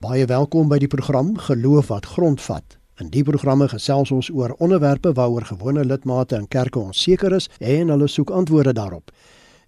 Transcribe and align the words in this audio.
Baie 0.00 0.24
welkom 0.24 0.70
by 0.72 0.78
die 0.80 0.88
program 0.88 1.34
Geloof 1.44 1.90
wat 1.92 2.06
grondvat. 2.08 2.78
In 3.04 3.10
die 3.12 3.20
programme 3.20 3.66
gesels 3.68 4.08
ons 4.16 4.30
oor 4.32 4.54
onderwerpe 4.56 5.10
waaroor 5.18 5.44
gewone 5.50 5.82
lidmate 5.84 6.38
in 6.40 6.46
kerke 6.48 6.80
onseker 6.80 7.34
is 7.36 7.50
en 7.60 7.92
hulle 7.92 8.08
soek 8.08 8.32
antwoorde 8.32 8.72
daarop. 8.78 9.12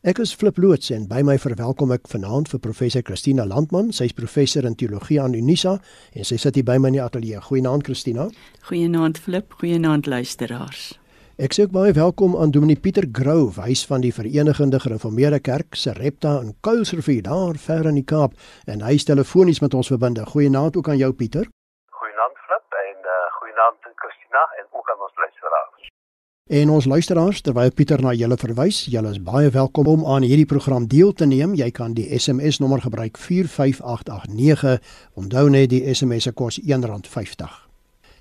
Ek 0.01 0.23
is 0.25 0.33
Flip 0.33 0.57
Loots 0.57 0.89
en 0.97 1.05
by 1.11 1.21
my 1.21 1.37
verwelkom 1.37 1.93
ek 1.93 2.09
vanaand 2.09 2.49
vir 2.49 2.65
professor 2.65 3.05
Christina 3.05 3.45
Landman. 3.45 3.93
Sy's 3.93 4.17
professor 4.17 4.65
in 4.65 4.73
teologie 4.81 5.21
aan 5.21 5.37
Unisa 5.37 5.77
en 6.17 6.25
sy 6.25 6.41
sit 6.41 6.57
hier 6.57 6.65
by 6.65 6.79
my 6.81 6.95
in 6.95 6.97
die 7.03 7.05
ateljee. 7.05 7.45
Goeienaand 7.51 7.85
Christina. 7.85 8.31
Goeienaand 8.71 9.21
Flip, 9.21 9.53
goeienaand 9.61 10.09
luisteraars. 10.09 10.95
Ek 11.43 11.57
sê 11.57 11.65
ook 11.67 11.73
baie 11.75 11.91
welkom 11.93 12.37
aan 12.39 12.53
Dominee 12.55 12.79
Pieter 12.79 13.03
Grove, 13.13 13.65
hy's 13.65 13.81
van 13.91 14.05
die 14.05 14.13
Verenigde 14.15 14.79
Gereformeerde 14.79 15.41
Kerk 15.43 15.75
se 15.75 15.91
Repta 15.97 16.37
in 16.39 16.53
Kuilsrivier 16.63 17.25
daar 17.27 17.57
ver 17.59 17.89
in 17.91 17.97
die 17.99 18.05
Kaap 18.07 18.37
en 18.71 18.85
hy 18.87 18.93
is 18.95 19.07
telefonies 19.09 19.59
met 19.59 19.75
ons 19.75 19.91
verbinde. 19.91 20.23
Goeienaand 20.23 20.79
ook 20.79 20.89
aan 20.93 21.01
jou 21.01 21.11
Pieter. 21.13 21.49
Goeienaand 21.99 22.39
Flip 22.45 22.77
en 22.83 23.09
uh, 23.15 23.17
goeienaand 23.41 23.91
Christina 24.05 24.45
en 24.61 24.69
ook 24.71 24.93
aan 24.95 25.03
ons 25.09 25.19
luisteraars. 25.25 25.91
En 26.61 26.71
ons 26.77 26.89
luisteraars, 26.95 27.43
terwyl 27.43 27.75
Pieter 27.75 28.07
na 28.07 28.15
julle 28.15 28.39
verwys, 28.39 28.85
julle 28.95 29.11
is 29.11 29.19
baie 29.19 29.51
welkom 29.51 29.91
om 29.97 30.07
aan 30.15 30.23
hierdie 30.23 30.47
program 30.47 30.87
deel 30.87 31.11
te 31.11 31.27
neem. 31.27 31.59
Jy 31.59 31.73
kan 31.75 31.99
die 31.99 32.07
SMS 32.21 32.63
nommer 32.63 32.87
gebruik 32.87 33.19
45889. 33.19 34.79
Onthou 35.19 35.49
net 35.51 35.75
die 35.75 35.83
SMS 35.91 36.31
se 36.31 36.37
kos 36.39 36.63
R1.50. 36.63 37.72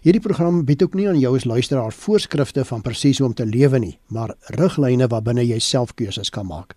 Hierdie 0.02 0.22
program 0.22 0.64
bied 0.66 0.82
ook 0.82 0.96
nie 0.98 1.04
aan 1.05 1.20
jou 1.22 1.36
as 1.38 1.44
luisteraar 1.46 1.94
voorskrifte 1.94 2.64
van 2.66 2.82
presies 2.82 3.20
hoe 3.22 3.28
om 3.28 3.34
te 3.38 3.46
lewe 3.46 3.78
nie, 3.80 4.00
maar 4.10 4.32
riglyne 4.58 5.05
waarbinne 5.08 5.44
jy 5.46 5.60
self 5.62 5.94
keuses 5.94 6.34
kan 6.34 6.48
maak. 6.50 6.74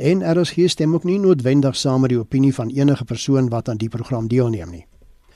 En 0.00 0.24
RSG 0.24 0.70
stem 0.72 0.94
ook 0.96 1.04
nie 1.04 1.18
noodwendig 1.20 1.76
saam 1.76 2.00
met 2.00 2.14
die 2.14 2.18
opinie 2.18 2.54
van 2.56 2.72
enige 2.72 3.04
persoon 3.04 3.50
wat 3.52 3.68
aan 3.68 3.76
die 3.76 3.90
program 3.92 4.24
deelneem 4.28 4.72
nie. 4.72 4.86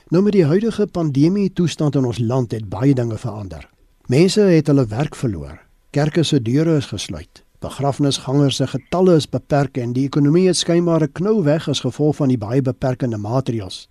Nou 0.09 0.23
met 0.25 0.33
die 0.33 0.47
huidige 0.49 0.87
pandemie 0.87 1.53
toestand 1.53 2.01
in 2.01 2.09
ons 2.09 2.23
land 2.25 2.57
het 2.57 2.71
baie 2.73 2.95
dinge 2.97 3.19
verander. 3.21 3.69
Mense 4.09 4.41
het 4.41 4.73
hulle 4.73 4.87
werk 4.89 5.15
verloor. 5.15 5.61
Kerke 5.93 6.25
se 6.25 6.41
deure 6.41 6.81
is 6.81 6.89
gesluit. 6.89 7.45
Begrafnisgangers 7.61 8.63
se 8.63 8.67
getalle 8.67 9.21
is 9.21 9.29
beperk 9.29 9.77
en 9.77 9.93
die 9.93 10.09
ekonomie 10.09 10.47
het 10.47 10.57
skynbaar 10.57 11.03
'n 11.03 11.13
knou 11.13 11.43
weg 11.43 11.69
as 11.69 11.85
gevolg 11.85 12.17
van 12.17 12.29
die 12.29 12.39
baie 12.39 12.63
beperkende 12.63 13.17
maatreëls. 13.17 13.89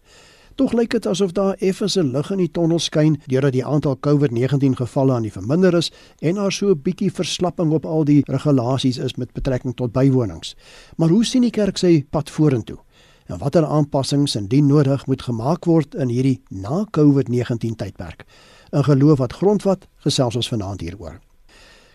Tog 0.55 0.71
lyk 0.71 0.93
dit 0.95 1.07
asof 1.07 1.31
daar 1.35 1.57
effens 1.59 1.97
'n 1.97 2.11
lig 2.15 2.31
in 2.31 2.37
die 2.37 2.51
tonnel 2.51 2.79
skyn 2.79 3.17
deurdat 3.27 3.51
die 3.51 3.65
aantal 3.65 3.97
COVID-19 3.99 4.75
gevalle 4.75 5.13
aan 5.13 5.21
die 5.21 5.31
verminder 5.31 5.73
is 5.73 5.91
en 6.19 6.35
daar 6.35 6.51
so 6.51 6.69
'n 6.69 6.81
bietjie 6.81 7.11
verslapping 7.11 7.71
op 7.71 7.85
al 7.85 8.03
die 8.03 8.23
regulasies 8.25 8.97
is 8.97 9.15
met 9.15 9.33
betrekking 9.33 9.75
tot 9.75 9.91
bywonings. 9.91 10.55
Maar 10.95 11.09
hoe 11.09 11.25
sien 11.25 11.41
die 11.41 11.51
kerk 11.51 11.77
sy 11.77 12.05
pad 12.09 12.29
vorentoe? 12.29 12.77
En 13.25 13.37
watter 13.37 13.65
aanpassings 13.65 14.35
indien 14.35 14.65
nodig 14.65 15.05
moet 15.05 15.21
gemaak 15.21 15.65
word 15.65 15.95
in 15.95 16.07
hierdie 16.07 16.41
na 16.49 16.85
COVID-19 16.91 17.75
tydperk? 17.75 18.25
'n 18.71 18.83
geloof 18.83 19.17
wat 19.17 19.33
grondvat, 19.33 19.87
gesels 19.95 20.35
ons 20.35 20.49
vanaand 20.49 20.81
hieroor. 20.81 21.19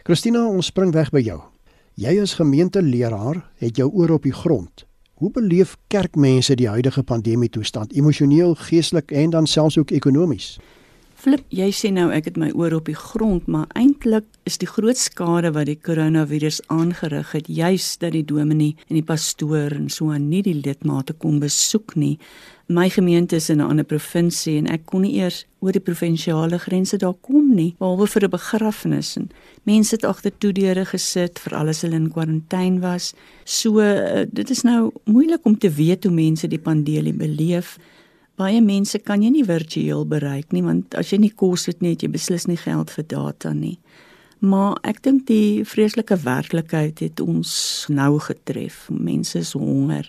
Christina, 0.02 0.46
ons 0.46 0.66
spring 0.66 0.92
weg 0.92 1.10
by 1.10 1.20
jou. 1.20 1.40
Jy 1.94 2.20
as 2.20 2.34
gemeenteleraar 2.34 3.50
het 3.56 3.76
jou 3.76 3.90
oor 3.92 4.10
op 4.10 4.22
die 4.22 4.32
grond. 4.32 4.89
Hoe 5.20 5.30
beleef 5.30 5.74
kerkmense 5.92 6.54
die 6.56 6.68
huidige 6.68 7.02
pandemie 7.04 7.50
toestand 7.52 7.92
emosioneel, 7.92 8.54
geestelik 8.56 9.10
en 9.12 9.30
dan 9.30 9.46
selfs 9.46 9.76
ook 9.78 9.90
ekonomies? 9.92 10.54
Flip, 11.20 11.42
jy 11.52 11.66
sê 11.76 11.90
nou 11.92 12.06
ek 12.08 12.30
het 12.30 12.38
my 12.40 12.48
oor 12.56 12.78
op 12.78 12.86
die 12.88 12.96
grond, 12.96 13.44
maar 13.44 13.66
eintlik 13.76 14.24
is 14.48 14.56
die 14.62 14.68
groot 14.70 14.96
skade 14.96 15.50
wat 15.52 15.68
die 15.68 15.76
koronavirus 15.76 16.62
aangerig 16.72 17.34
het, 17.36 17.50
juis 17.52 17.90
dat 18.00 18.16
die 18.16 18.24
dominee 18.24 18.78
en 18.88 18.96
die 18.96 19.04
pastoor 19.04 19.76
en 19.76 19.90
so 19.92 20.08
aan 20.08 20.30
nie 20.32 20.40
die 20.46 20.56
lidmate 20.56 21.12
kom 21.20 21.36
besoek 21.44 21.98
nie. 22.00 22.14
My 22.70 22.86
gemeente 22.88 23.36
is 23.36 23.48
in 23.50 23.58
'n 23.58 23.66
ander 23.66 23.84
provinsie 23.84 24.56
en 24.56 24.66
ek 24.66 24.86
kon 24.86 25.00
nie 25.00 25.18
eers 25.18 25.44
oor 25.58 25.72
die 25.72 25.80
provinsiale 25.80 26.58
grense 26.58 26.96
daar 26.96 27.18
kom 27.20 27.54
nie, 27.54 27.74
behalwe 27.78 28.06
vir 28.06 28.24
'n 28.24 28.30
begrafnis 28.30 29.16
en 29.16 29.30
mense 29.62 29.94
het 29.94 30.04
agter 30.04 30.32
toe 30.38 30.52
deure 30.52 30.84
gesit 30.84 31.38
vir 31.38 31.58
alles 31.58 31.82
hulle 31.82 31.96
in 31.96 32.10
kwarantyne 32.10 32.80
was. 32.80 33.14
So 33.44 33.80
uh, 33.80 34.24
dit 34.32 34.50
is 34.50 34.62
nou 34.62 34.92
moeilik 35.04 35.44
om 35.44 35.58
te 35.58 35.70
weet 35.70 36.04
hoe 36.04 36.12
mense 36.12 36.48
die 36.48 36.58
pandemie 36.58 37.12
beleef 37.12 37.78
baie 38.40 38.60
mense 38.60 38.98
kan 38.98 39.22
jy 39.22 39.30
nie 39.30 39.44
virtueel 39.44 40.06
bereik 40.08 40.52
nie 40.52 40.62
want 40.62 40.94
as 40.94 41.12
jy 41.12 41.18
nie 41.18 41.34
kos 41.34 41.66
het 41.66 41.82
nie, 41.84 41.94
het 41.96 42.04
jy 42.04 42.10
beslis 42.12 42.46
nie 42.48 42.60
geld 42.60 42.92
vir 42.94 43.06
data 43.06 43.52
nie. 43.52 43.78
Maar 44.40 44.78
ek 44.88 45.02
dink 45.04 45.26
die 45.28 45.64
vreeslike 45.68 46.16
werklikheid 46.24 47.02
het 47.04 47.20
ons 47.20 47.50
nou 47.92 48.14
getref. 48.24 48.86
Mense 48.88 49.42
is 49.42 49.52
honger. 49.52 50.08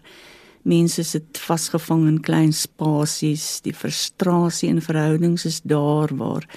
Mense 0.63 1.03
sit 1.03 1.37
vasgevang 1.37 2.07
in 2.07 2.21
klein 2.21 2.53
spasies. 2.53 3.61
Die 3.61 3.73
frustrasie 3.73 4.69
in 4.69 4.81
verhoudings 4.81 5.45
is 5.45 5.61
daar 5.63 6.13
waar 6.15 6.47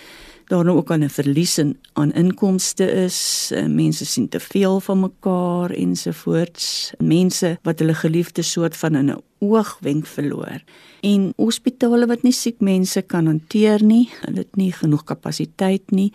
daar 0.48 0.65
nou 0.65 0.76
ook 0.76 0.91
'n 0.92 1.09
verlies 1.09 1.59
in 1.59 1.78
aan 1.92 2.12
inkomste 2.12 2.92
is. 2.92 3.50
Eh, 3.53 3.66
mense 3.66 4.04
sien 4.04 4.28
te 4.28 4.41
veel 4.41 4.81
van 4.81 5.00
mekaar 5.00 5.70
ensovoorts. 5.70 6.92
Mense 6.98 7.59
wat 7.62 7.78
hulle 7.78 7.94
geliefdes 7.94 8.50
soort 8.50 8.76
van 8.76 8.94
in 8.94 9.10
'n 9.10 9.22
oogwenk 9.38 10.06
verloor. 10.06 10.62
En 11.00 11.32
hospitale 11.36 12.06
wat 12.06 12.22
nie 12.22 12.32
siek 12.32 12.60
mense 12.60 13.03
kan 13.03 13.26
hanteer 13.26 13.82
nie, 13.82 14.10
hulle 14.21 14.38
het 14.38 14.56
nie 14.56 14.72
genoeg 14.72 15.04
kapasiteit 15.04 15.91
nie 15.91 16.12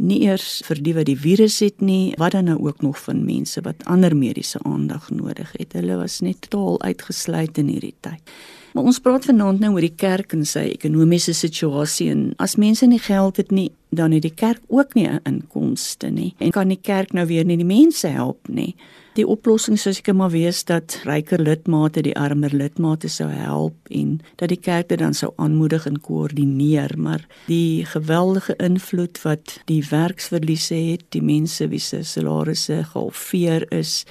nie 0.00 0.22
eers 0.24 0.60
vir 0.64 0.80
die 0.80 0.94
wat 0.96 1.08
die 1.10 1.18
virus 1.18 1.58
het 1.60 1.82
nie, 1.84 2.14
wat 2.20 2.32
dan 2.32 2.48
nou 2.48 2.56
ook 2.64 2.80
nog 2.82 2.98
van 3.04 3.24
mense 3.26 3.60
wat 3.66 3.84
ander 3.84 4.16
mediese 4.16 4.60
aandag 4.64 5.10
nodig 5.12 5.52
het. 5.58 5.76
Hulle 5.76 5.98
was 6.00 6.20
net 6.24 6.40
totaal 6.48 6.80
uitgesluit 6.88 7.60
in 7.60 7.68
hierdie 7.68 7.94
tyd. 8.00 8.34
Maar 8.74 8.86
ons 8.86 9.00
praat 9.02 9.26
vanaand 9.26 9.60
nou 9.60 9.72
oor 9.74 9.84
die 9.84 9.96
kerk 9.96 10.32
en 10.36 10.46
sy 10.46 10.68
ekonomiese 10.70 11.34
situasie 11.34 12.10
en 12.12 12.30
as 12.38 12.56
mense 12.56 12.86
nie 12.86 13.02
geld 13.02 13.40
het 13.42 13.50
nie, 13.50 13.70
dan 13.90 14.12
het 14.12 14.22
die 14.22 14.34
kerk 14.34 14.60
ook 14.68 14.94
nie 14.94 15.08
'n 15.08 15.20
inkomste 15.22 16.10
nie 16.10 16.34
en 16.38 16.50
kan 16.50 16.68
die 16.68 16.80
kerk 16.80 17.12
nou 17.12 17.26
weer 17.26 17.44
nie 17.44 17.56
die 17.56 17.64
mense 17.64 18.06
help 18.06 18.48
nie. 18.48 18.76
Die 19.14 19.26
oplossing 19.26 19.78
sou 19.78 19.90
seker 19.94 20.14
maar 20.14 20.30
wees 20.30 20.64
dat 20.64 21.00
ryker 21.04 21.42
lidmate 21.42 22.02
die 22.02 22.14
armer 22.16 22.52
lidmate 22.54 23.08
sou 23.08 23.28
help 23.28 23.74
en 23.90 24.20
dat 24.36 24.48
die 24.48 24.60
kerk 24.60 24.88
dit 24.88 24.98
dan 24.98 25.14
sou 25.14 25.32
aanmoedig 25.36 25.86
en 25.86 25.98
koördineer, 26.00 26.94
maar 26.96 27.26
die 27.46 27.84
geweldige 27.84 28.54
invloed 28.56 29.22
wat 29.22 29.58
die 29.64 29.82
werksverliese 29.90 30.74
het, 30.74 31.04
die 31.08 31.22
mense 31.22 31.68
wie 31.68 31.82
se 31.82 32.02
salarisse 32.02 32.84
gehalveer 32.92 33.66
is, 33.72 34.04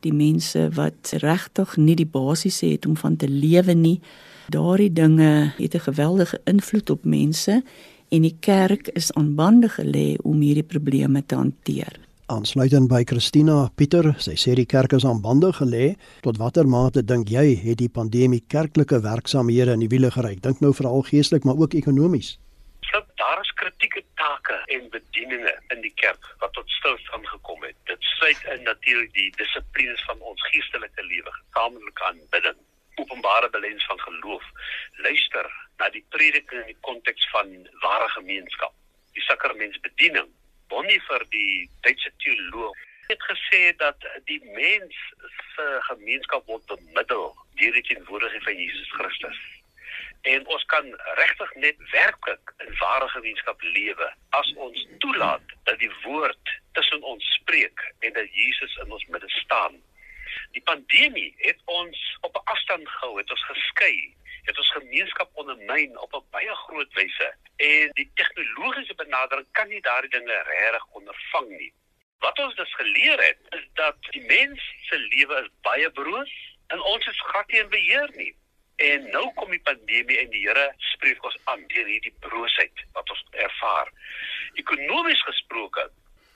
die 0.00 0.12
mense 0.12 0.66
wat 0.74 1.14
regtig 1.22 1.76
nie 1.76 1.96
die 1.96 2.08
basiese 2.08 2.66
het 2.66 2.86
om 2.86 2.96
van 2.96 3.16
te 3.16 3.28
lewe 3.28 3.74
nie. 3.74 4.00
Daardie 4.50 4.92
dinge 4.92 5.52
het 5.56 5.74
'n 5.74 5.86
geweldige 5.88 6.40
invloed 6.44 6.90
op 6.90 7.04
mense 7.04 7.62
en 8.10 8.26
die 8.26 8.36
kerk 8.42 8.90
is 8.98 9.12
aan 9.14 9.34
bande 9.38 9.68
gelê 9.70 10.16
om 10.26 10.40
hierdie 10.42 10.66
probleme 10.66 11.22
te 11.22 11.38
hanteer. 11.38 11.98
Aansluitend 12.30 12.86
by 12.90 13.02
Christina 13.10 13.56
Pieter, 13.74 14.12
sy 14.22 14.36
sê 14.38 14.54
die 14.58 14.66
kerk 14.70 14.92
is 14.98 15.06
aan 15.06 15.22
bande 15.22 15.50
gelê. 15.56 15.94
Tot 16.26 16.38
watter 16.38 16.66
mate 16.66 17.02
dink 17.06 17.30
jy 17.30 17.56
het 17.58 17.80
die 17.82 17.90
pandemie 17.90 18.42
kerklike 18.54 19.00
werksamehede 19.06 19.74
in 19.74 19.82
die 19.82 19.90
wiele 19.90 20.10
gery? 20.14 20.36
Dink 20.42 20.62
nou 20.62 20.70
veral 20.74 21.02
geestelik, 21.08 21.46
maar 21.46 21.58
ook 21.58 21.74
ekonomies. 21.78 22.36
Klop, 22.86 23.10
daar 23.22 23.42
is 23.42 23.50
kritieke 23.58 24.02
take 24.18 24.58
en 24.76 24.86
bedieninge 24.94 25.54
in 25.74 25.82
die 25.82 25.94
kerk 26.02 26.30
wat 26.42 26.54
tot 26.58 26.70
stilstand 26.78 27.26
gekom 27.30 27.66
het. 27.66 27.78
Dit 27.90 28.02
sluit 28.14 28.46
in 28.54 28.62
natuurlik 28.66 29.10
die 29.14 29.30
dissiplines 29.38 30.02
van 30.10 30.22
ons 30.32 30.46
geestelike 30.50 31.06
lewe, 31.06 31.34
gesamentlike 31.38 32.06
aanbidding, 32.10 32.58
openbare 32.94 33.50
belens 33.50 33.86
van 33.86 34.00
geloof, 34.00 34.44
luister 35.04 35.50
na 35.78 35.88
die 35.90 36.04
prediking 36.08 36.60
in 36.60 36.72
die 36.74 36.82
konteks 36.86 37.30
van 37.30 37.52
ware 37.84 38.08
gemeenskap, 38.08 38.74
die 39.12 39.24
sakramentsbediening. 39.24 40.28
Bonnie 40.68 41.00
vir 41.08 41.24
die 41.34 41.70
Duitse 41.86 42.12
teoloog 42.22 42.76
het 43.10 43.22
gesê 43.22 43.62
dat 43.76 44.04
die 44.24 44.40
mens 44.54 44.96
se 45.54 45.66
gemeenskap 45.88 46.46
word 46.46 46.66
bemiddel 46.70 47.32
deur 47.58 47.78
die 47.78 47.86
teenwoordigheid 47.88 48.44
van 48.46 48.60
Jesus 48.60 48.92
Christus. 48.98 49.40
En 50.30 50.46
ons 50.46 50.64
kan 50.72 50.86
regtig 51.18 51.54
net 51.64 51.76
werklik 51.92 52.52
in 52.64 52.74
ware 52.78 53.08
gemeenskap 53.08 53.62
lewe 53.62 54.08
as 54.38 54.52
ons 54.66 54.86
toelaat 55.02 55.54
dat 55.68 55.78
die 55.82 55.92
woord 56.04 56.54
tussen 56.78 57.02
ons 57.02 57.32
spreek 57.40 57.82
en 57.98 58.12
dat 58.12 58.34
Jesus 58.42 58.76
in 58.84 58.92
ons 58.92 59.06
midde 59.06 59.30
staan. 59.40 59.80
Die 60.56 60.62
pandemie 60.62 61.34
het 61.36 61.60
ons 61.64 61.98
op 62.20 62.36
'n 62.36 62.44
afstand 62.44 62.88
gehou, 62.88 63.18
het 63.18 63.30
ons 63.30 63.44
geskei, 63.44 64.16
het 64.42 64.58
ons 64.58 64.72
gemeenskap 64.72 65.30
ondermyn 65.32 65.98
op 65.98 66.14
'n 66.14 66.30
baie 66.30 66.54
groot 66.54 66.92
wyse 66.92 67.34
en 67.56 67.90
die 67.92 68.10
tegnologiese 68.14 68.94
benadering 68.94 69.46
kan 69.52 69.68
nie 69.68 69.80
daardie 69.80 70.10
dinge 70.10 70.42
regtig 70.42 70.86
ondervang 70.86 71.48
nie. 71.48 71.72
Wat 72.18 72.38
ons 72.38 72.54
dus 72.54 72.74
geleer 72.74 73.22
het, 73.22 73.38
is 73.48 73.68
dat 73.74 73.96
die 74.10 74.24
mens 74.24 74.74
se 74.88 74.98
lewe 74.98 75.42
is 75.42 75.50
baie 75.60 75.90
broos 75.90 76.32
en 76.66 76.80
ons 76.80 77.06
is 77.06 77.20
glad 77.20 77.46
nie 77.46 77.60
in 77.60 77.68
beheer 77.68 78.10
nie. 78.14 78.34
En 78.76 79.10
nou 79.10 79.32
kom 79.34 79.50
die 79.50 79.60
pandemie 79.60 80.18
en 80.18 80.30
die 80.30 80.46
Here 80.46 80.74
spreek 80.76 81.24
ons 81.24 81.36
aan 81.44 81.64
deur 81.66 81.86
hierdie 81.86 82.14
broosheid 82.24 82.84
wat 82.92 83.10
ons 83.10 83.24
ervaar. 83.30 83.92
Ekonomies 84.62 85.22
gesproke 85.22 85.90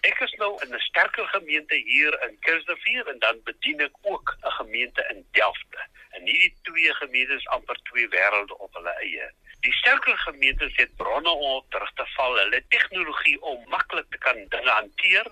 Ek 0.05 0.19
is 0.21 0.33
nou 0.41 0.51
in 0.63 0.75
'n 0.77 0.81
sterker 0.85 1.27
gemeente 1.29 1.75
hier 1.75 2.13
in 2.27 2.37
Kersrivier 2.41 3.07
en 3.09 3.19
dan 3.19 3.39
bedien 3.45 3.81
ek 3.81 3.97
ook 4.03 4.37
'n 4.41 4.51
gemeente 4.51 5.07
in 5.13 5.27
Delft. 5.33 5.73
En 6.11 6.27
hierdie 6.27 6.55
twee 6.63 6.95
gemeentes 6.95 7.47
amper 7.47 7.79
twee 7.83 8.09
wêrelde 8.09 8.59
op 8.59 8.75
hulle 8.75 8.95
eie. 9.07 9.31
Die 9.61 9.73
sterker 9.73 10.19
gemeentes 10.19 10.77
het 10.77 10.97
bronne 10.97 11.31
om 11.31 11.65
terug 11.69 11.93
te 11.95 12.07
val. 12.17 12.37
Hulle 12.37 12.63
tegnologie 12.69 13.43
om 13.43 13.69
maklik 13.69 14.11
te 14.11 14.19
kan 14.19 14.45
dinge 14.49 14.71
hanteer. 14.71 15.27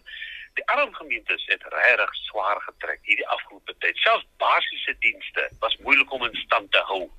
Die 0.54 0.66
arm 0.66 0.94
gemeentes 0.94 1.46
het 1.46 1.62
regtig 1.62 2.14
swaar 2.14 2.60
getrek 2.60 3.00
hierdie 3.02 3.28
afgelope 3.28 3.74
tyd. 3.78 3.96
Selfs 3.96 4.26
basiese 4.36 4.96
dienste 4.98 5.50
was 5.58 5.76
moeilik 5.76 6.12
om 6.12 6.24
in 6.24 6.34
stand 6.34 6.72
te 6.72 6.78
hou. 6.78 7.10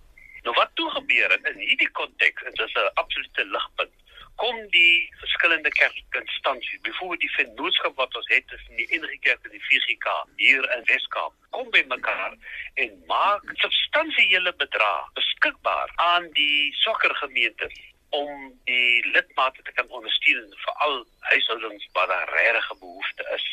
Nou 0.41 0.55
wat 0.55 0.71
toe 0.73 0.89
gebeur 0.89 1.29
het 1.29 1.45
in 1.53 1.59
hierdie 1.59 1.91
konteks, 1.91 2.43
dit 2.43 2.59
is 2.59 2.73
'n 2.73 2.91
absolute 2.93 3.45
ligpunt 3.45 4.02
kom 4.35 4.67
die 4.69 5.13
verskillende 5.19 5.69
kerkinstansies, 5.69 6.81
byvoorbeeld 6.81 7.19
die 7.19 7.35
vennootskap 7.35 7.95
wat 7.95 8.15
ons 8.15 8.29
het 8.33 8.47
tussen 8.47 8.75
die 8.75 8.87
NG 8.99 9.19
Kerk 9.25 9.45
en 9.45 9.55
die 9.55 9.65
VGK 9.67 10.13
hier 10.41 10.67
in 10.75 10.85
Weskaap, 10.89 11.33
kom 11.55 11.69
by 11.75 11.83
mekaar 11.87 12.35
en 12.83 13.03
maak 13.07 13.53
substansiële 13.61 14.53
bedrae 14.61 15.09
beskikbaar 15.19 15.91
aan 15.95 16.29
die 16.37 16.73
sokkergemeentes 16.81 17.77
om 18.13 18.49
die 18.69 19.01
lidmate 19.13 19.61
te 19.61 19.73
kan 19.77 19.89
ondersteun 19.89 20.49
vir 20.65 20.73
al 20.87 20.99
huishoudings 21.31 21.87
waar 21.93 22.07
daar 22.07 22.33
regte 22.37 22.75
behoefte 22.79 23.29
is. 23.37 23.45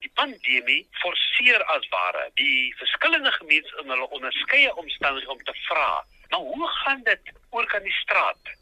Die 0.00 0.12
pandemie 0.16 0.86
forceer 1.02 1.64
as 1.74 1.88
ware 1.92 2.30
die 2.40 2.72
verskillende 2.78 3.32
gemeentes 3.32 3.74
in 3.82 3.92
hulle 3.92 4.08
onderskeie 4.16 4.72
omstandighede 4.82 5.32
om 5.34 5.44
te 5.44 5.56
vra, 5.66 6.04
"Nou 6.32 6.42
hoe 6.54 6.68
gaan 6.68 7.02
dit 7.04 7.32
oor 7.50 7.66
kan 7.66 7.82
die 7.82 7.98
straat?" 8.04 8.59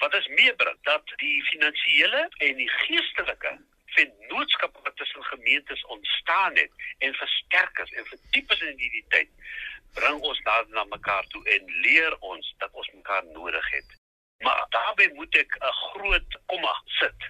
Wat 0.00 0.14
is 0.14 0.28
meebring 0.36 0.78
dat 0.88 1.12
die 1.22 1.38
finansiële 1.52 2.22
en 2.46 2.56
die 2.56 2.70
geestelike 2.70 3.52
vennootskap 3.96 4.78
wat 4.82 4.96
tussen 4.96 5.24
gemeentes 5.24 5.84
ontstaan 5.96 6.56
het 6.56 6.72
en 6.98 7.14
versterk 7.14 7.78
is 7.84 7.92
en 7.92 8.06
verdiep 8.06 8.50
is 8.50 8.60
in 8.60 8.78
hierdie 8.78 9.04
tyd 9.08 9.28
bring 9.94 10.20
ons 10.30 10.40
daar 10.46 10.64
na 10.68 10.84
mekaar 10.84 11.26
toe 11.34 11.42
en 11.54 11.72
leer 11.86 12.16
ons 12.32 12.54
dat 12.58 12.70
ons 12.72 12.90
mekaar 12.94 13.24
nodig 13.24 13.70
het. 13.70 13.96
Maar 14.44 14.64
daarbey 14.76 15.10
moet 15.14 15.36
ek 15.36 15.56
'n 15.58 15.72
groot 15.72 16.38
komma 16.46 16.74
sit. 17.00 17.20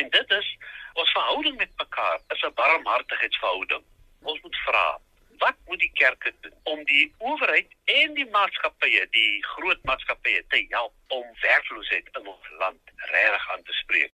En 0.00 0.10
dit 0.10 0.30
is 0.30 0.48
ons 0.92 1.10
verhouding 1.10 1.56
met 1.56 1.72
mekaar 1.76 2.20
is 2.34 2.42
'n 2.42 2.54
barmhartigheidsverhouding. 2.54 3.84
Ons 4.22 4.40
moet 4.40 4.56
vra, 4.56 5.00
wat 5.42 5.56
moet 5.68 5.80
die 5.80 5.92
kerke 6.00 6.32
doen 6.40 6.54
om 6.72 6.84
die 6.90 7.06
owerheid 7.18 7.72
en 7.84 8.14
die 8.18 8.28
maatskappye, 8.30 9.06
die 9.16 9.32
groot 9.54 9.82
maatskappye 9.88 10.44
te 10.52 10.62
help 10.74 10.94
om 11.18 11.24
werkloosheid 11.42 12.08
in 12.20 12.30
ons 12.34 12.52
land 12.60 12.94
reg 13.12 13.50
aan 13.54 13.64
te 13.68 13.76
spreek? 13.82 14.12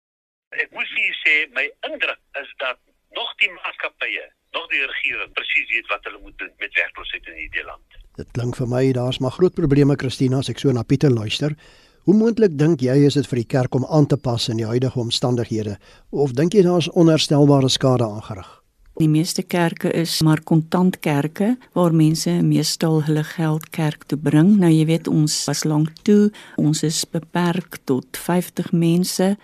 Ek 0.54 0.70
moet 0.70 0.88
vir 0.92 1.02
julle 1.02 1.20
sê 1.22 1.36
my 1.56 1.66
indruk 1.88 2.42
is 2.42 2.52
dat 2.62 2.78
nog 3.16 3.30
die 3.42 3.50
maatskappye, 3.54 4.26
nog 4.56 4.68
die 4.72 4.84
regering 4.84 5.32
presies 5.38 5.72
weet 5.72 5.90
wat 5.92 6.04
hulle 6.08 6.22
moet 6.22 6.38
doen 6.42 6.52
met 6.62 6.78
werkloosheid 6.80 7.32
in 7.32 7.40
hierdie 7.42 7.66
land. 7.66 7.98
Dit 8.16 8.30
klink 8.36 8.56
vir 8.56 8.70
my 8.70 8.84
daar's 8.96 9.20
maar 9.20 9.34
groot 9.36 9.54
probleme 9.54 9.96
Christina 10.00 10.40
as 10.40 10.52
ek 10.52 10.62
so 10.62 10.72
na 10.72 10.86
Pieter 10.88 11.12
luister. 11.12 11.56
Hoe 12.06 12.14
moontlik 12.14 12.54
dink 12.54 12.84
jy 12.86 12.94
is 13.08 13.16
dit 13.18 13.26
vir 13.26 13.42
die 13.42 13.50
kerk 13.50 13.74
om 13.74 13.84
aan 13.90 14.06
te 14.06 14.16
pas 14.16 14.48
in 14.48 14.60
die 14.60 14.68
huidige 14.68 15.00
omstandighede 15.02 15.74
of 16.14 16.36
dink 16.38 16.54
jy 16.54 16.62
daar's 16.62 16.88
onherstelbare 16.94 17.68
skade 17.68 18.06
aangerig? 18.06 18.55
Die 18.96 19.08
meeste 19.12 19.42
kerke 19.42 19.90
is 19.92 20.22
maar 20.24 20.40
kontantkerke 20.40 21.56
waar 21.76 21.92
mense 21.92 22.30
meestal 22.42 23.02
hulle 23.04 23.24
geld 23.28 23.68
kerk 23.70 24.06
toe 24.08 24.16
bring. 24.16 24.54
Nou 24.56 24.70
jy 24.72 24.86
weet 24.88 25.10
ons 25.12 25.34
was 25.44 25.66
lank 25.68 25.90
toe, 26.08 26.30
ons 26.56 26.80
is 26.86 27.02
beperk 27.12 27.76
tot 27.84 28.16
50 28.16 28.72
mense. 28.72 29.34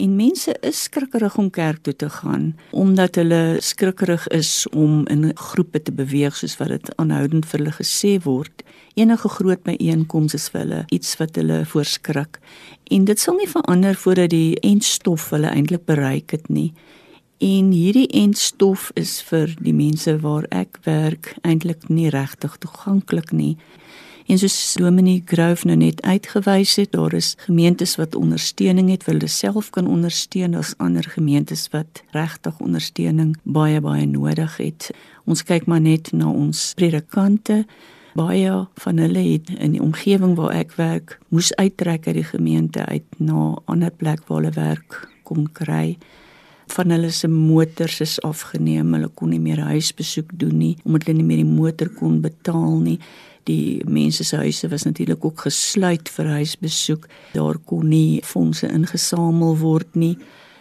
En 0.00 0.12
mense 0.16 0.52
is 0.64 0.82
skrikkerig 0.82 1.38
om 1.40 1.48
kerk 1.50 1.80
toe 1.88 1.96
te 1.96 2.10
gaan 2.12 2.52
omdat 2.70 3.16
hulle 3.20 3.56
skrikkerig 3.64 4.28
is 4.36 4.66
om 4.76 5.06
in 5.08 5.30
groepe 5.36 5.82
te 5.82 5.92
beweeg 5.92 6.36
soos 6.36 6.58
wat 6.60 6.72
dit 6.76 6.92
aanhoudend 7.00 7.48
vir 7.48 7.60
hulle 7.60 7.76
gesê 7.80 8.14
word. 8.28 8.64
Enige 9.00 9.32
groot 9.32 9.64
byeenkomste 9.64 10.36
is 10.36 10.48
vir 10.52 10.66
hulle 10.66 10.84
iets 10.92 11.16
wat 11.16 11.40
hulle 11.40 11.64
voorskrik. 11.72 12.36
En 12.92 13.08
dit 13.08 13.20
sal 13.20 13.40
nie 13.40 13.48
verander 13.48 13.96
voordat 13.96 14.32
die 14.36 14.56
eindstof 14.60 15.30
hulle 15.32 15.56
eintlik 15.56 15.88
bereik 15.88 16.36
het 16.36 16.52
nie. 16.52 16.72
En 17.40 17.70
hierdie 17.72 18.08
entstof 18.20 18.90
is 19.00 19.14
vir 19.24 19.54
die 19.64 19.72
mense 19.72 20.12
waar 20.20 20.44
ek 20.52 20.76
werk 20.84 21.30
eintlik 21.40 21.86
nie 21.88 22.10
regtig 22.12 22.58
toeganklik 22.60 23.32
nie. 23.32 23.54
En 24.28 24.36
soos 24.38 24.58
Dominee 24.76 25.22
Grove 25.24 25.64
nou 25.64 25.78
net 25.80 26.02
uitgewys 26.04 26.74
het, 26.76 26.92
daar 26.92 27.16
is 27.16 27.32
gemeentes 27.46 27.96
wat 27.96 28.18
ondersteuning 28.18 28.92
het, 28.92 29.08
hulle 29.08 29.32
self 29.32 29.72
kan 29.72 29.88
ondersteun 29.88 30.58
as 30.60 30.74
ander 30.76 31.08
gemeentes 31.08 31.64
wat 31.72 32.04
regtig 32.12 32.60
ondersteuning 32.60 33.32
baie 33.42 33.80
baie 33.80 34.04
nodig 34.04 34.60
het. 34.60 34.92
Ons 35.24 35.40
kyk 35.40 35.64
maar 35.64 35.80
net 35.80 36.12
na 36.12 36.28
ons 36.28 36.74
predikante. 36.76 37.62
Baie 38.20 38.52
van 38.84 39.00
hulle 39.00 39.24
het 39.32 39.48
in 39.56 39.78
die 39.78 39.82
omgewing 39.82 40.36
waar 40.36 40.58
ek 40.60 40.76
werk, 40.76 41.16
moes 41.32 41.54
uittrek 41.56 42.04
uit 42.04 42.20
die 42.20 42.30
gemeente 42.36 42.84
uit 42.84 43.08
na 43.16 43.56
'n 43.56 43.62
ander 43.64 43.96
plek 43.96 44.28
waar 44.28 44.42
hulle 44.42 44.52
werk 44.60 45.08
kon 45.24 45.48
kry 45.52 45.96
van 46.72 46.94
hulle 46.94 47.10
se 47.14 47.28
motors 47.28 48.00
is 48.04 48.18
afgeneem. 48.26 48.94
Hulle 48.94 49.10
kon 49.14 49.32
nie 49.34 49.40
meer 49.42 49.62
huisbesoek 49.70 50.32
doen 50.38 50.56
nie 50.58 50.74
omdat 50.84 51.10
hulle 51.10 51.20
nie 51.22 51.28
meer 51.28 51.42
die 51.42 51.50
motor 51.50 51.90
kon 51.98 52.20
betaal 52.24 52.78
nie. 52.82 52.98
Die 53.48 53.80
mense 53.88 54.24
se 54.24 54.36
huise 54.36 54.68
was 54.68 54.84
natuurlik 54.84 55.24
ook 55.24 55.46
gesluit 55.46 56.10
vir 56.16 56.34
huisbesoek. 56.36 57.08
Daar 57.34 57.58
kon 57.64 57.88
nie 57.88 58.20
fondse 58.26 58.68
ingesamel 58.68 59.56
word 59.58 59.96
nie. 59.96 60.16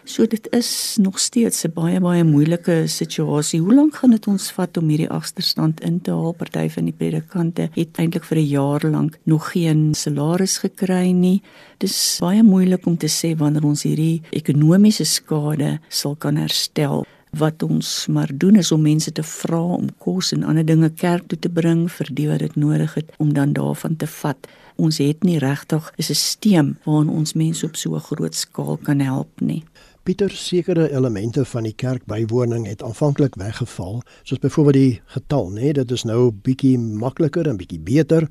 So 0.10 0.26
dit 0.26 0.48
is 0.52 0.98
nog 1.02 1.20
steeds 1.20 1.64
'n 1.64 1.74
baie 1.74 2.00
baie 2.00 2.24
moeilike 2.24 2.88
situasie. 2.88 3.60
Hoe 3.60 3.74
lank 3.74 3.96
gaan 3.96 4.10
dit 4.10 4.28
ons 4.28 4.52
vat 4.52 4.78
om 4.78 4.88
hierdie 4.88 5.10
agterstand 5.10 5.82
in 5.82 6.02
te 6.02 6.12
haal? 6.12 6.34
Party 6.34 6.70
van 6.70 6.84
die 6.84 6.94
predikante 6.94 7.70
het 7.74 7.98
eintlik 7.98 8.24
vir 8.24 8.38
'n 8.38 8.48
jaar 8.48 8.90
lank 8.90 9.20
nog 9.24 9.52
geen 9.52 9.94
salaris 9.94 10.58
gekry 10.58 11.12
nie. 11.12 11.42
Dis 11.78 12.18
baie 12.20 12.44
moeilik 12.44 12.86
om 12.86 12.98
te 12.98 13.08
sê 13.08 13.38
wanneer 13.38 13.64
ons 13.64 13.84
hierdie 13.84 14.22
ekonomiese 14.30 15.06
skade 15.06 15.80
sal 15.90 16.16
kan 16.16 16.36
herstel. 16.36 17.06
Wat 17.30 17.64
ons 17.64 18.08
maar 18.08 18.30
doen 18.34 18.56
is 18.56 18.72
om 18.72 18.82
mense 18.82 19.12
te 19.12 19.24
vra 19.24 19.62
om 19.62 19.88
kos 19.98 20.32
en 20.32 20.44
ander 20.44 20.66
dinge 20.66 20.90
kerk 20.90 21.28
toe 21.28 21.40
te 21.40 21.50
bring 21.50 21.92
vir 21.92 22.08
die 22.12 22.28
wat 22.28 22.40
dit 22.40 22.56
nodig 22.56 22.94
het 22.94 23.12
om 23.18 23.34
dan 23.34 23.54
daarvan 23.54 23.96
te 23.96 24.08
vat. 24.08 24.48
Ons 24.76 24.98
het 24.98 25.24
nie 25.24 25.38
regtig 25.38 25.94
'n 25.98 26.04
stelsel 26.14 26.76
waarin 26.86 27.10
ons 27.10 27.34
mense 27.34 27.66
op 27.66 27.76
so 27.76 27.96
'n 27.96 28.00
groot 28.00 28.36
skaal 28.36 28.78
kan 28.78 29.00
help 29.00 29.42
nie. 29.42 29.64
Pieter 30.10 30.32
sekere 30.34 30.88
elemente 30.90 31.44
van 31.46 31.68
die 31.68 31.76
kerkbywoning 31.78 32.64
het 32.66 32.82
aanvanklik 32.82 33.36
weggeval, 33.38 34.00
soos 34.26 34.40
byvoorbeeld 34.42 34.78
die 34.80 35.02
getal, 35.14 35.52
né? 35.54 35.62
Nee, 35.62 35.74
dit 35.78 35.92
is 35.92 36.04
nou 36.10 36.32
bietjie 36.34 36.80
makliker 36.82 37.46
en 37.46 37.60
bietjie 37.60 37.78
beter. 37.78 38.26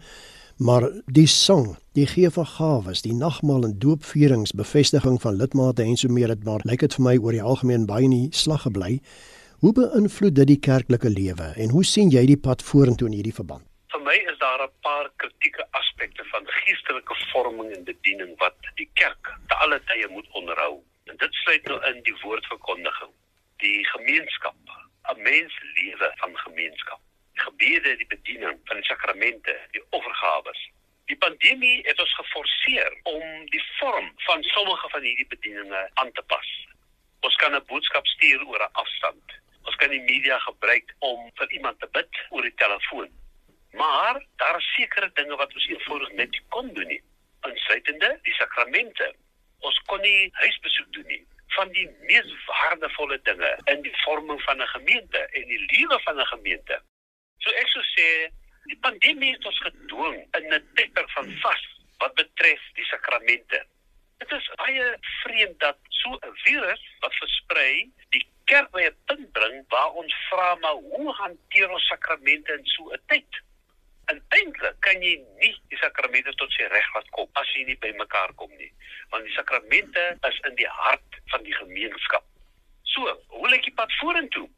Maar 0.58 0.88
die 1.06 1.28
sang, 1.30 1.76
die 1.94 2.08
gee 2.10 2.32
van 2.34 2.48
gawes, 2.56 3.04
die 3.06 3.14
nagmaal 3.14 3.68
en 3.68 3.76
doopvierings, 3.78 4.56
bevestiging 4.58 5.20
van 5.22 5.38
lidmate 5.38 5.86
en 5.86 5.94
so 5.94 6.10
meer, 6.10 6.34
dit 6.34 6.42
maar 6.50 6.66
lyk 6.66 6.82
dit 6.82 6.98
vir 6.98 7.06
my 7.06 7.14
oor 7.14 7.38
die 7.38 7.46
algemeen 7.52 7.86
baie 7.86 8.10
nie 8.10 8.26
slag 8.34 8.66
gebly. 8.66 8.98
Hoe 9.62 9.72
beïnvloed 9.78 10.34
dit 10.34 10.50
die 10.50 10.58
kerklike 10.58 11.14
lewe 11.14 11.52
en 11.54 11.70
hoe 11.70 11.86
sien 11.86 12.10
jy 12.10 12.26
die 12.26 12.40
pad 12.48 12.66
vorentoe 12.72 13.06
in 13.06 13.20
hierdie 13.20 13.38
verband? 13.38 13.62
Vir 13.94 14.02
my 14.02 14.18
is 14.26 14.42
daar 14.42 14.66
'n 14.66 14.74
paar 14.82 15.06
kritieke 15.22 15.62
aspekte 15.78 16.26
van 16.34 16.42
geestelike 16.58 17.14
vorming 17.30 17.70
en 17.70 17.84
bediening 17.86 18.34
wat 18.42 18.58
die 18.74 18.90
kerk 18.94 19.38
te 19.46 19.54
alle 19.62 19.78
tye 19.86 20.10
moet 20.10 20.26
onderhou. 20.34 20.82
En 21.08 21.16
dit 21.16 21.34
sluit 21.34 21.64
nou 21.64 21.78
in 21.88 22.02
die 22.02 22.16
woordverkondiging, 22.22 23.12
die 23.64 23.86
gemeenskap, 23.88 24.56
'n 25.12 25.22
mens 25.22 25.54
lewe 25.74 26.12
van 26.16 26.38
gemeenskap. 26.38 27.00
Die 27.32 27.42
gebede, 27.42 27.96
die 27.96 28.06
bediening 28.06 28.60
van 28.64 28.76
die 28.76 28.84
sakramente, 28.84 29.60
die 29.70 29.84
offergawes. 29.90 30.70
Die 31.04 31.16
pandemie 31.16 31.80
het 31.86 32.00
ons 32.00 32.14
geforseer 32.14 32.98
om 33.02 33.46
die 33.54 33.62
vorm 33.78 34.12
van 34.16 34.42
sommige 34.42 34.88
van 34.88 35.02
hierdie 35.02 35.26
bedieninge 35.26 35.90
aan 35.94 36.12
te 36.12 36.22
pas. 36.22 36.48
Ons 37.20 37.36
kan 37.36 37.54
'n 37.54 37.64
boodskap 37.66 38.06
stuur 38.06 38.46
oor 38.46 38.62
'n 38.62 38.72
afstand. 38.72 39.24
Ons 39.62 39.76
kan 39.76 39.90
die 39.90 40.00
media 40.00 40.38
gebruik 40.38 40.94
om 40.98 41.30
vir 41.34 41.50
iemand 41.50 41.80
te 41.80 41.88
bid 41.92 42.08
oor 42.28 42.42
die 42.42 42.54
telefoon. 42.54 43.10
Maar 43.72 44.26
daar 44.36 44.56
is 44.58 44.74
sekere 44.74 45.10
dinge 45.14 45.36
wat 45.36 45.54
ons 45.54 45.66
eenvoudig 45.66 46.12
net 46.12 46.40
kon 46.48 46.74
doen 46.74 46.86
nie. 46.86 47.02
Insluitende 47.40 48.18
die 48.22 48.34
sakramente 48.34 49.14
ons 49.66 49.78
kon 49.86 50.00
nie 50.00 50.30
huisbesoek 50.32 50.92
doen 50.92 51.06
nie 51.06 51.24
van 51.56 51.72
die 51.72 51.86
mees 52.06 52.28
waardevolle 52.46 53.18
dinge 53.22 53.50
in 53.72 53.82
die 53.82 53.94
vorming 54.04 54.42
van 54.42 54.62
'n 54.62 54.74
gemeente 54.74 55.18
en 55.18 55.46
die 55.54 55.64
lewe 55.72 55.98
van 56.04 56.20
'n 56.20 56.26
gemeente. 56.34 56.82
So 57.38 57.50
ek 57.50 57.68
sou 57.68 57.84
sê 57.96 58.08
die 58.70 58.78
pandemie 58.80 59.32
het 59.32 59.44
ons 59.46 59.60
gedwing 59.66 60.18
in 60.38 60.54
'n 60.54 60.68
tydperk 60.74 61.10
van 61.10 61.32
vas 61.42 61.64
wat 61.98 62.14
betref 62.14 62.62
die 62.74 62.84
sakramente. 62.84 63.64
Dit 64.18 64.32
is 64.32 64.50
baie 64.54 64.96
vreemd 65.22 65.58
dat 65.58 65.78
so 65.88 66.10
'n 66.10 66.36
virus 66.44 66.82
wat 67.00 67.14
versprei 67.14 67.90
die 68.10 68.26
kerk 68.44 68.70
by 68.70 68.82
'n 68.82 68.96
punt 69.06 69.32
bring 69.32 69.64
waar 69.68 69.92
ons 69.92 70.14
vra 70.28 70.54
maar 70.54 70.78
hoe 70.92 71.12
hanteer 71.12 71.70
ons 71.70 71.86
sakramente 71.86 72.52
in 72.52 72.66
so 72.66 72.90
'n 72.92 73.02
tyd? 73.06 73.42
En 74.12 74.20
eintlik 74.36 74.76
kan 74.84 75.02
jy 75.04 75.16
nie 75.42 75.52
die 75.68 75.78
sakramente 75.80 76.32
tot 76.40 76.52
sy 76.56 76.68
reg 76.72 76.86
laat 76.94 77.08
kom 77.16 77.28
as 77.40 77.50
jy 77.56 77.66
nie 77.68 77.76
by 77.82 77.90
mekaar 78.00 78.32
kom 78.40 78.52
nie. 78.60 78.70
Want 79.12 79.28
die 79.28 79.34
sakramente 79.36 80.04
is 80.28 80.38
in 80.48 80.56
die 80.60 80.70
hart 80.80 81.18
van 81.32 81.44
die 81.44 81.56
gemeenskap. 81.58 82.24
So, 82.94 83.12
hoe 83.34 83.50
lyk 83.52 83.68
die 83.68 83.74
pad 83.76 83.92
vorentoe? 84.00 84.48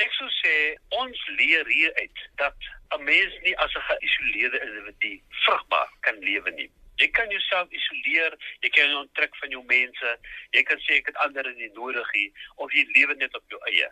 Ek 0.00 0.12
sou 0.16 0.28
sê 0.40 0.52
ons 0.98 1.24
leer 1.38 1.68
hier 1.68 1.96
uit 2.00 2.20
dat 2.40 2.68
'n 2.96 3.04
mens 3.08 3.34
nie 3.46 3.56
as 3.64 3.74
'n 3.76 3.88
geïsoleerde 3.88 4.60
individu 4.66 5.12
vrugbaar 5.44 5.90
kan 6.00 6.18
lewe 6.28 6.50
nie. 6.50 6.70
Jy 7.00 7.08
kan 7.16 7.30
jouself 7.30 7.68
isoleer, 7.70 8.36
jy 8.60 8.68
kan 8.68 8.88
jou 8.88 9.00
onttrek 9.00 9.36
van 9.36 9.50
jou 9.50 9.64
mense, 9.64 10.16
jy 10.50 10.62
kan 10.62 10.78
sê 10.86 11.00
ek 11.00 11.06
het 11.06 11.16
ander 11.24 11.54
nie 11.54 11.70
nodig 11.74 12.12
nie 12.14 12.32
of 12.56 12.72
jy 12.72 12.84
lewe 12.94 13.14
net 13.14 13.34
op 13.34 13.44
jou 13.48 13.60
eie. 13.72 13.88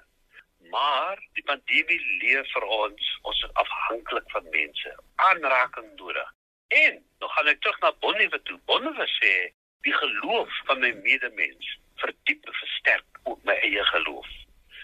Maar 0.70 1.18
die 1.32 1.42
pandemie 1.42 2.00
leer 2.22 2.44
vir 2.52 2.66
ons 2.82 3.08
ons 3.22 3.42
is 3.46 3.54
afhanklik 3.62 4.30
van 4.34 4.46
mense, 4.50 4.92
aanraking 5.14 5.88
nodig. 5.96 6.28
En 6.68 7.00
nog 7.18 7.34
gaan 7.34 7.50
ek 7.50 7.60
terug 7.60 7.80
na 7.80 7.92
Bonhoeffer 8.04 8.42
toe. 8.42 8.58
Bonhoeffer 8.70 9.10
sê 9.18 9.32
die 9.86 9.94
geloof 9.96 10.60
van 10.68 10.82
my 10.84 10.92
medemens 11.02 11.74
verdiep 12.02 12.46
en 12.46 12.58
versterk 12.62 13.20
ook 13.22 13.42
my 13.48 13.56
eie 13.66 13.84
geloof. 13.92 14.28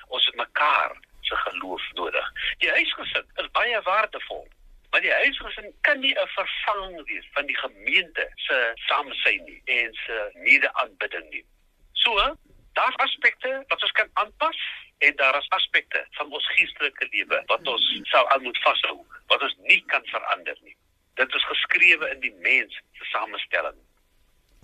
Ons 0.08 0.26
het 0.26 0.38
mekaar 0.42 0.96
se 1.20 1.36
geloof 1.36 1.82
nodig. 1.94 2.32
Die 2.62 2.70
huisgesin 2.70 3.30
is 3.42 3.50
baie 3.58 3.80
waardevol. 3.86 4.46
Maar 4.90 5.00
die 5.00 5.12
huisgesin 5.12 5.74
kan 5.80 6.00
nie 6.00 6.14
'n 6.14 6.28
vervanging 6.34 7.06
wees 7.06 7.28
van 7.32 7.46
die 7.46 7.56
gemeente 7.56 8.30
se 8.34 8.72
samesyn 8.74 9.44
nie 9.44 9.60
en 9.64 9.94
se 9.94 10.30
mede-aanbidding 10.34 11.30
nie. 11.30 11.44
So, 11.92 12.36
daar's 12.78 12.98
aspekte 13.06 13.52
wat 13.70 13.82
ons 13.82 13.94
kan 13.98 14.08
aanpas 14.22 14.58
en 15.06 15.16
daar 15.16 15.38
is 15.40 15.48
aspekte 15.58 16.00
van 16.18 16.32
ons 16.32 16.46
geestelike 16.56 17.08
lewe 17.14 17.42
wat 17.52 17.68
ons 17.74 17.86
sou 18.12 18.24
aan 18.32 18.42
moet 18.42 18.60
vashou, 18.64 18.96
wat 19.32 19.42
ons 19.42 19.56
nie 19.70 19.82
kan 19.92 20.04
verander 20.12 20.56
nie. 20.62 20.76
Dit 21.20 21.34
is 21.34 21.44
geskrewe 21.52 22.10
in 22.14 22.20
die 22.20 22.34
mens 22.44 22.80
se 22.98 23.04
samestelling. 23.12 23.78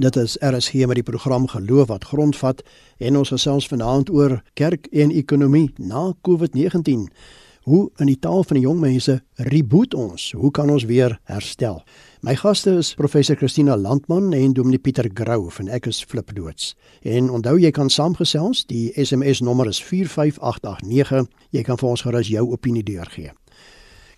Dit 0.03 0.17
is 0.17 0.37
RSG 0.41 0.87
met 0.91 0.99
die 0.99 1.09
program 1.11 1.47
Geloof 1.49 1.89
wat 1.89 2.09
grondvat 2.11 2.63
en 2.99 3.17
ons 3.17 3.33
gesels 3.33 3.69
vanaand 3.69 4.11
oor 4.11 4.41
kerk 4.59 4.89
en 4.93 5.13
ekonomie 5.13 5.69
na 5.77 6.11
COVID-19. 6.29 7.09
Hoe 7.63 7.91
in 8.03 8.09
die 8.11 8.19
taal 8.19 8.43
van 8.45 8.59
die 8.59 8.65
jong 8.65 8.81
mense 8.83 9.21
reboot 9.37 9.95
ons? 9.95 10.33
Hoe 10.33 10.51
kan 10.51 10.71
ons 10.71 10.89
weer 10.91 11.19
herstel? 11.31 11.85
My 12.23 12.37
gaste 12.39 12.71
is 12.79 12.95
professor 12.95 13.35
Christina 13.35 13.77
Landman 13.77 14.33
en 14.33 14.53
Dominee 14.53 14.79
Pieter 14.79 15.09
Grou 15.11 15.49
van 15.51 15.67
ek 15.75 15.89
is 15.91 15.99
flipdoods. 16.07 16.69
En 17.03 17.33
onthou 17.35 17.57
jy 17.59 17.73
kan 17.75 17.89
saamgesels, 17.91 18.61
die 18.71 18.93
SMS 18.95 19.41
nommer 19.43 19.67
is 19.67 19.81
45889. 19.83 21.27
Jy 21.51 21.65
kan 21.67 21.81
vir 21.81 21.89
ons 21.89 22.05
gerus 22.07 22.31
jou 22.31 22.45
opinie 22.55 22.85
deurgee. 22.87 23.33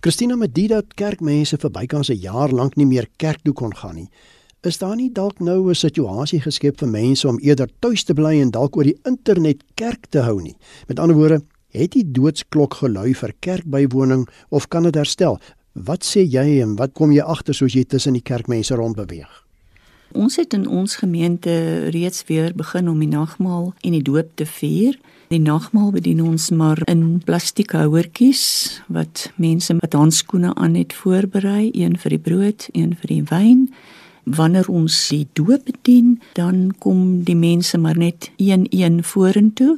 Christina 0.05 0.37
met 0.37 0.53
dit 0.53 0.69
dat 0.69 0.93
kerkmense 1.01 1.57
vir 1.57 1.73
bykans 1.73 2.11
'n 2.13 2.21
jaar 2.21 2.53
lank 2.53 2.77
nie 2.77 2.85
meer 2.85 3.09
kerk 3.17 3.41
toe 3.41 3.55
kon 3.55 3.73
gaan 3.73 3.97
nie 3.97 4.11
is 4.65 4.79
daar 4.79 4.97
nie 4.97 5.13
dalk 5.13 5.41
nou 5.41 5.71
'n 5.71 5.75
situasie 5.75 6.41
geskep 6.41 6.79
vir 6.79 6.89
mense 6.89 7.29
om 7.29 7.39
eerder 7.39 7.69
tuis 7.81 8.05
te 8.05 8.15
bly 8.15 8.41
en 8.41 8.51
dalk 8.51 8.77
oor 8.77 8.85
die 8.85 9.01
internet 9.05 9.63
kerk 9.75 10.07
te 10.11 10.21
hou 10.21 10.41
nie? 10.43 10.57
Met 10.89 10.99
ander 10.99 11.17
woorde, 11.17 11.43
het 11.69 11.93
die 11.93 12.13
doodsklok 12.13 12.75
gelui 12.75 13.15
vir 13.15 13.33
kerkbywoning 13.41 14.29
of 14.51 14.69
kan 14.69 14.83
dit 14.83 14.95
herstel? 14.95 15.39
Wat 15.75 16.05
sê 16.07 16.23
jy 16.23 16.61
en 16.63 16.77
wat 16.79 16.93
kom 16.95 17.11
jy 17.11 17.23
agter 17.27 17.55
soos 17.55 17.75
jy 17.75 17.83
tussen 17.83 18.15
die 18.15 18.23
kerkmense 18.23 18.77
rondbeweeg? 18.79 19.31
Ons 20.15 20.37
het 20.39 20.55
in 20.55 20.69
ons 20.71 20.93
gemeente 21.01 21.51
reeds 21.91 22.23
weer 22.29 22.53
begin 22.55 22.89
om 22.89 23.01
die 23.03 23.11
nagmaal 23.11 23.73
en 23.83 23.97
die 23.97 24.03
doop 24.07 24.31
te 24.39 24.47
vier. 24.47 24.95
Die 25.35 25.43
nagmaal 25.43 25.91
bedien 25.91 26.21
ons 26.23 26.53
maar 26.55 26.79
in 26.87 27.19
plastiekhouertjies 27.27 28.45
wat 28.87 29.33
mense 29.35 29.75
met 29.75 29.99
handskoene 29.99 30.55
aan 30.55 30.79
het 30.79 30.95
voorberei, 30.95 31.73
een 31.75 31.99
vir 31.99 32.15
die 32.15 32.23
brood, 32.23 32.69
een 32.73 32.95
vir 33.01 33.11
die 33.17 33.25
wyn 33.33 33.69
wanneer 34.25 34.71
ons 34.73 34.95
die 35.13 35.27
doop 35.37 35.67
bedien, 35.69 36.15
dan 36.33 36.71
kom 36.81 37.25
die 37.29 37.37
mense 37.37 37.77
maar 37.79 37.99
net 37.99 38.31
een-een 38.41 39.03
vorentoe 39.05 39.75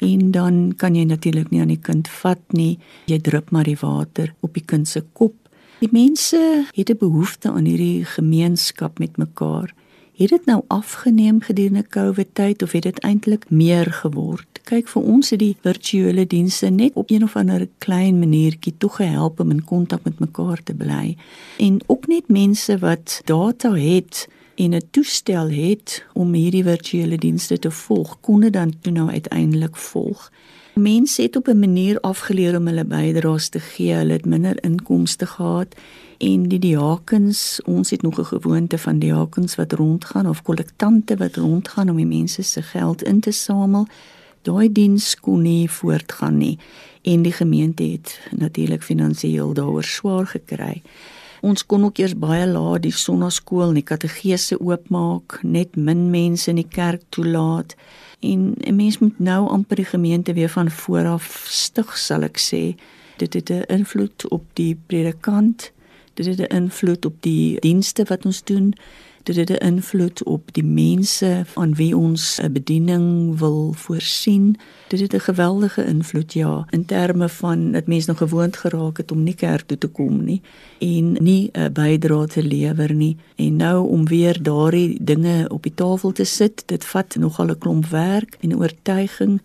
en 0.00 0.30
dan 0.30 0.72
kan 0.76 0.94
jy 0.94 1.04
natuurlik 1.04 1.50
nie 1.50 1.60
aan 1.60 1.74
die 1.74 1.80
kind 1.80 2.08
vat 2.08 2.42
nie. 2.56 2.78
Jy 3.06 3.20
drup 3.20 3.50
maar 3.50 3.68
die 3.68 3.78
water 3.80 4.34
op 4.40 4.54
die 4.54 4.64
kind 4.64 4.88
se 4.88 5.04
kop. 5.12 5.34
Die 5.80 5.92
mense 5.92 6.66
het 6.74 6.90
'n 6.90 6.98
behoefte 6.98 7.50
aan 7.50 7.64
hierdie 7.64 8.04
gemeenskap 8.04 8.98
met 8.98 9.16
mekaar. 9.16 9.74
Het 10.16 10.28
dit 10.28 10.44
nou 10.46 10.62
afgeneem 10.68 11.40
gedurende 11.40 11.86
COVID 11.88 12.34
tyd 12.34 12.62
of 12.62 12.72
het 12.72 12.82
dit 12.82 12.98
eintlik 12.98 13.50
meer 13.50 13.92
geword? 13.92 14.50
kyk 14.70 14.90
vir 14.92 15.06
ons 15.12 15.32
het 15.32 15.40
die 15.42 15.56
virtuele 15.64 16.26
dienste 16.30 16.70
net 16.70 16.98
op 17.00 17.10
een 17.10 17.24
of 17.26 17.36
ander 17.38 17.66
klein 17.82 18.20
maniertjie 18.20 18.74
toe 18.78 18.90
gehelp 19.00 19.40
om 19.42 19.50
in 19.54 19.64
kontak 19.66 20.04
met 20.06 20.20
mekaar 20.22 20.62
te 20.62 20.76
bly 20.76 21.16
en 21.58 21.80
ook 21.90 22.06
net 22.10 22.28
mense 22.30 22.76
wat 22.82 23.20
data 23.26 23.72
het 23.74 24.26
en 24.62 24.74
'n 24.74 24.88
toestel 24.90 25.48
het 25.50 26.04
om 26.12 26.32
hierdie 26.32 26.64
virtuele 26.64 27.16
dienste 27.16 27.58
te 27.58 27.70
volg 27.70 28.20
kon 28.20 28.40
dit 28.40 28.52
dan 28.52 28.72
toe 28.80 28.92
nou 28.92 29.10
uiteindelik 29.10 29.76
volg. 29.76 30.30
Mense 30.74 31.22
het 31.22 31.36
op 31.36 31.46
'n 31.48 31.58
manier 31.58 32.00
afgeleer 32.00 32.56
om 32.56 32.66
hulle 32.66 32.84
bydraes 32.84 33.48
te 33.48 33.60
gee. 33.60 33.92
Hulle 33.92 34.12
het 34.12 34.24
minder 34.24 34.62
inkomste 34.64 35.26
gehad 35.26 35.74
en 36.18 36.48
die 36.48 36.58
diakens 36.58 37.60
ons 37.64 37.90
het 37.90 38.02
nog 38.02 38.18
'n 38.18 38.24
gewoonte 38.24 38.78
van 38.78 38.98
diakens 38.98 39.54
wat 39.54 39.72
rondgaan 39.72 40.28
of 40.28 40.42
kollektante 40.42 41.16
wat 41.16 41.36
rondgaan 41.36 41.90
om 41.90 41.96
die 41.96 42.06
mense 42.06 42.42
se 42.42 42.62
geld 42.62 43.02
in 43.02 43.20
te 43.20 43.30
samel. 43.30 43.86
Daai 44.42 44.72
diens 44.72 45.20
kon 45.20 45.42
nie 45.42 45.70
voortgaan 45.70 46.36
nie 46.36 46.58
en 47.02 47.22
die 47.22 47.32
gemeente 47.32 47.82
het 47.82 48.20
natuurlik 48.36 48.82
finansiëel 48.82 49.52
daaroor 49.52 49.84
swaar 49.84 50.26
gekry. 50.26 50.82
Ons 51.40 51.64
kon 51.66 51.84
ook 51.84 51.98
eers 51.98 52.14
baie 52.20 52.44
laat 52.46 52.82
die 52.84 52.92
sonnaskool 52.92 53.70
en 53.70 53.78
die 53.78 53.86
kategese 53.86 54.58
oopmaak, 54.60 55.38
net 55.42 55.76
min 55.76 56.10
mense 56.12 56.50
in 56.52 56.60
die 56.60 56.68
kerk 56.68 57.02
toelaat 57.08 57.76
en 58.20 58.54
'n 58.60 58.76
mens 58.76 58.98
moet 58.98 59.18
nou 59.18 59.48
amper 59.48 59.76
die 59.76 59.90
gemeente 59.94 60.32
weer 60.32 60.48
van 60.48 60.70
voor 60.70 61.06
af 61.06 61.46
stig 61.48 61.98
sal 61.98 62.22
ek 62.22 62.38
sê. 62.38 62.76
Dit 63.16 63.34
het 63.34 63.50
'n 63.50 63.64
invloed 63.68 64.28
op 64.28 64.44
die 64.54 64.76
predikant, 64.86 65.72
dit 66.14 66.26
het 66.26 66.40
'n 66.40 66.56
invloed 66.56 67.04
op 67.04 67.16
die 67.20 67.60
dienste 67.60 68.04
wat 68.04 68.24
ons 68.24 68.44
doen 68.44 68.74
dit 69.22 69.36
het 69.36 69.50
'n 69.50 69.66
invloed 69.66 70.24
op 70.24 70.52
die 70.52 70.64
mense 70.64 71.44
aan 71.54 71.74
wie 71.74 71.96
ons 71.96 72.40
'n 72.42 72.52
bediening 72.52 73.38
wil 73.38 73.72
voorsien. 73.72 74.56
Dit 74.88 75.00
het 75.00 75.14
'n 75.14 75.18
geweldige 75.20 75.84
invloed 75.84 76.32
ja 76.32 76.66
in 76.70 76.84
terme 76.84 77.28
van 77.28 77.72
dat 77.72 77.86
mense 77.86 78.08
nog 78.08 78.18
gewoond 78.18 78.56
geraak 78.56 78.96
het 78.96 79.12
om 79.12 79.22
nie 79.22 79.34
kerk 79.34 79.66
toe 79.66 79.78
te 79.78 79.88
kom 79.88 80.24
nie 80.24 80.42
en 80.78 81.12
nie 81.12 81.50
'n 81.52 81.72
bydrae 81.72 82.26
te 82.26 82.42
lewer 82.42 82.94
nie. 82.94 83.16
En 83.36 83.56
nou 83.56 83.88
om 83.88 84.08
weer 84.08 84.42
daardie 84.42 84.98
dinge 85.02 85.48
op 85.48 85.62
die 85.62 85.74
tafel 85.74 86.12
te 86.12 86.24
sit, 86.24 86.62
dit 86.66 86.84
vat 86.84 87.16
nogal 87.16 87.46
'n 87.46 87.58
klomp 87.58 87.86
werk 87.86 88.36
en 88.40 88.58
oortuiging 88.58 89.40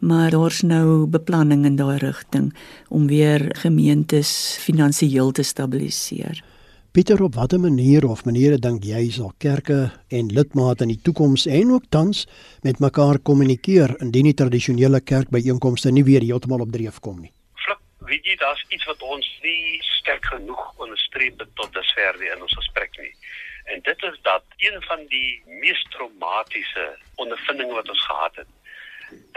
maar 0.00 0.30
daar's 0.30 0.62
nou 0.62 1.06
beplanning 1.06 1.64
in 1.64 1.76
daai 1.76 1.98
rigting 1.98 2.54
om 2.88 3.06
weer 3.06 3.48
gemeentes 3.58 4.56
finansiëel 4.60 5.30
te 5.30 5.42
stabiliseer. 5.42 6.44
Pieter, 6.92 7.22
op 7.22 7.34
watter 7.34 7.60
manier 7.60 8.04
of 8.04 8.24
maniere 8.26 8.56
dink 8.58 8.82
jy 8.82 9.04
sal 9.14 9.28
kerke 9.38 9.76
en 10.18 10.30
lidmate 10.34 10.82
in 10.82 10.90
die 10.90 11.02
toekoms 11.06 11.44
en 11.46 11.68
ook 11.76 11.84
tans 11.94 12.24
met 12.66 12.80
mekaar 12.82 13.20
kommunikeer 13.28 13.92
indien 14.02 14.26
die 14.26 14.34
tradisionele 14.40 14.98
kerkbyeenkomste 15.10 15.92
nie 15.94 16.02
weer 16.08 16.26
heeltemal 16.26 16.64
op 16.64 16.72
dreef 16.74 16.98
kom 17.04 17.20
nie? 17.22 17.30
Flip, 17.62 17.78
weet 18.10 18.26
jy, 18.26 18.34
daar's 18.42 18.64
iets 18.74 18.88
wat 18.90 19.04
ons 19.06 19.28
nie 19.44 19.78
sterk 20.00 20.26
genoeg 20.32 20.64
onderstreep 20.82 21.38
tot 21.60 21.70
dusver 21.78 22.18
weer 22.18 22.34
in 22.34 22.42
ons 22.48 22.58
gesprek 22.58 22.98
nie. 22.98 23.14
En 23.70 23.86
dit 23.86 24.04
is 24.10 24.18
dat 24.26 24.58
een 24.58 24.82
van 24.88 25.06
die 25.14 25.30
mees 25.62 25.86
traumatiese 25.94 26.88
ondervindinge 27.22 27.78
wat 27.78 27.94
ons 27.94 28.04
gehad 28.10 28.42
het, 28.42 28.52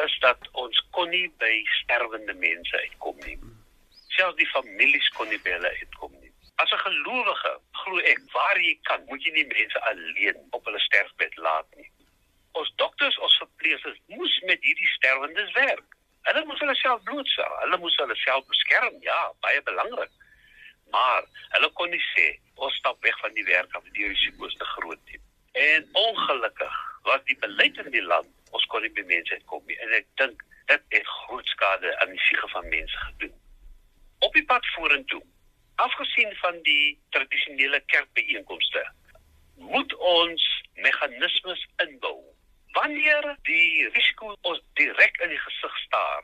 is 0.09 0.17
dat 0.25 0.49
ons 0.65 0.81
kon 0.89 1.13
nie 1.13 1.29
by 1.37 1.53
sterwende 1.83 2.33
mense 2.33 2.81
uitkom 2.87 3.21
nie. 3.29 3.37
Selfs 4.17 4.41
die 4.41 4.53
families 4.57 5.13
kon 5.13 5.29
nie 5.29 5.41
by 5.45 5.59
hulle 5.59 5.75
uitkom 5.83 6.17
nie. 6.17 6.22
As 6.55 6.71
'n 6.71 6.77
gelowige, 6.77 7.53
glo 7.71 7.97
ek, 7.97 8.19
waar 8.31 8.59
jy 8.61 8.77
kan, 8.81 9.05
moet 9.09 9.23
jy 9.23 9.31
nie 9.33 9.47
mense 9.47 9.81
alleen 9.89 10.37
op 10.51 10.65
hulle 10.65 10.79
sterfbed 10.79 11.35
laat 11.37 11.75
nie. 11.75 11.89
Ons 12.51 12.73
dokters, 12.75 13.17
ons 13.17 13.37
verpleegsters 13.37 13.99
moes 14.07 14.39
met 14.49 14.61
hierdie 14.61 14.91
sterwendes 14.97 15.51
werk. 15.51 15.97
Hulle 16.21 16.45
moes 16.45 16.59
hulle 16.59 16.75
self 16.75 17.01
blootstel. 17.03 17.55
Hulle 17.63 17.77
moes 17.77 17.95
hulle 17.95 18.15
self 18.15 18.45
beskerm. 18.47 19.01
Ja, 19.01 19.31
baie 19.39 19.61
belangrik. 19.61 20.13
Maar 20.91 21.25
hulle 21.55 21.69
kon 21.79 21.89
nie 21.89 22.03
sê 22.13 22.27
ons 22.55 22.75
stap 22.75 23.01
weg 23.03 23.17
van 23.19 23.33
die 23.33 23.47
werk 23.49 23.75
af 23.75 23.89
die 23.97 24.07
risiko's 24.07 24.55
te 24.55 24.65
groot 24.75 25.01
nie. 25.09 25.19
En 25.51 25.89
ongelukkig 26.05 26.79
was 27.09 27.25
die 27.29 27.37
beleid 27.41 27.77
in 27.77 27.91
die 27.91 28.05
land 28.13 28.29
ons 28.53 28.65
kon 28.69 28.85
nie 28.85 28.93
by 28.93 29.03
mense 29.09 29.39
kom 29.49 29.63
nie. 29.65 29.77
En 29.81 29.93
ek 29.97 30.07
dink 30.21 30.43
dit 30.69 30.83
het 30.95 31.13
groot 31.17 31.47
skade 31.55 31.97
aan 31.99 32.13
die 32.13 32.23
siege 32.27 32.47
van 32.53 32.69
mense 32.69 32.97
gedoen. 33.07 33.33
Op 34.19 34.37
die 34.37 34.45
pad 34.45 34.67
vorentoe 34.75 35.21
afgesien 35.75 36.35
van 36.35 36.59
die 36.61 36.99
tradisionele 37.09 37.79
kerkbyeenkomste 37.85 38.83
moet 39.55 39.95
ons 39.95 40.45
meganismes 40.73 41.67
inbou. 41.85 42.19
Wanneer 42.71 43.35
die 43.49 43.89
risiko 43.89 44.35
ons 44.41 44.61
direk 44.79 45.19
in 45.21 45.29
die 45.29 45.43
gesig 45.45 45.77
staar 45.85 46.23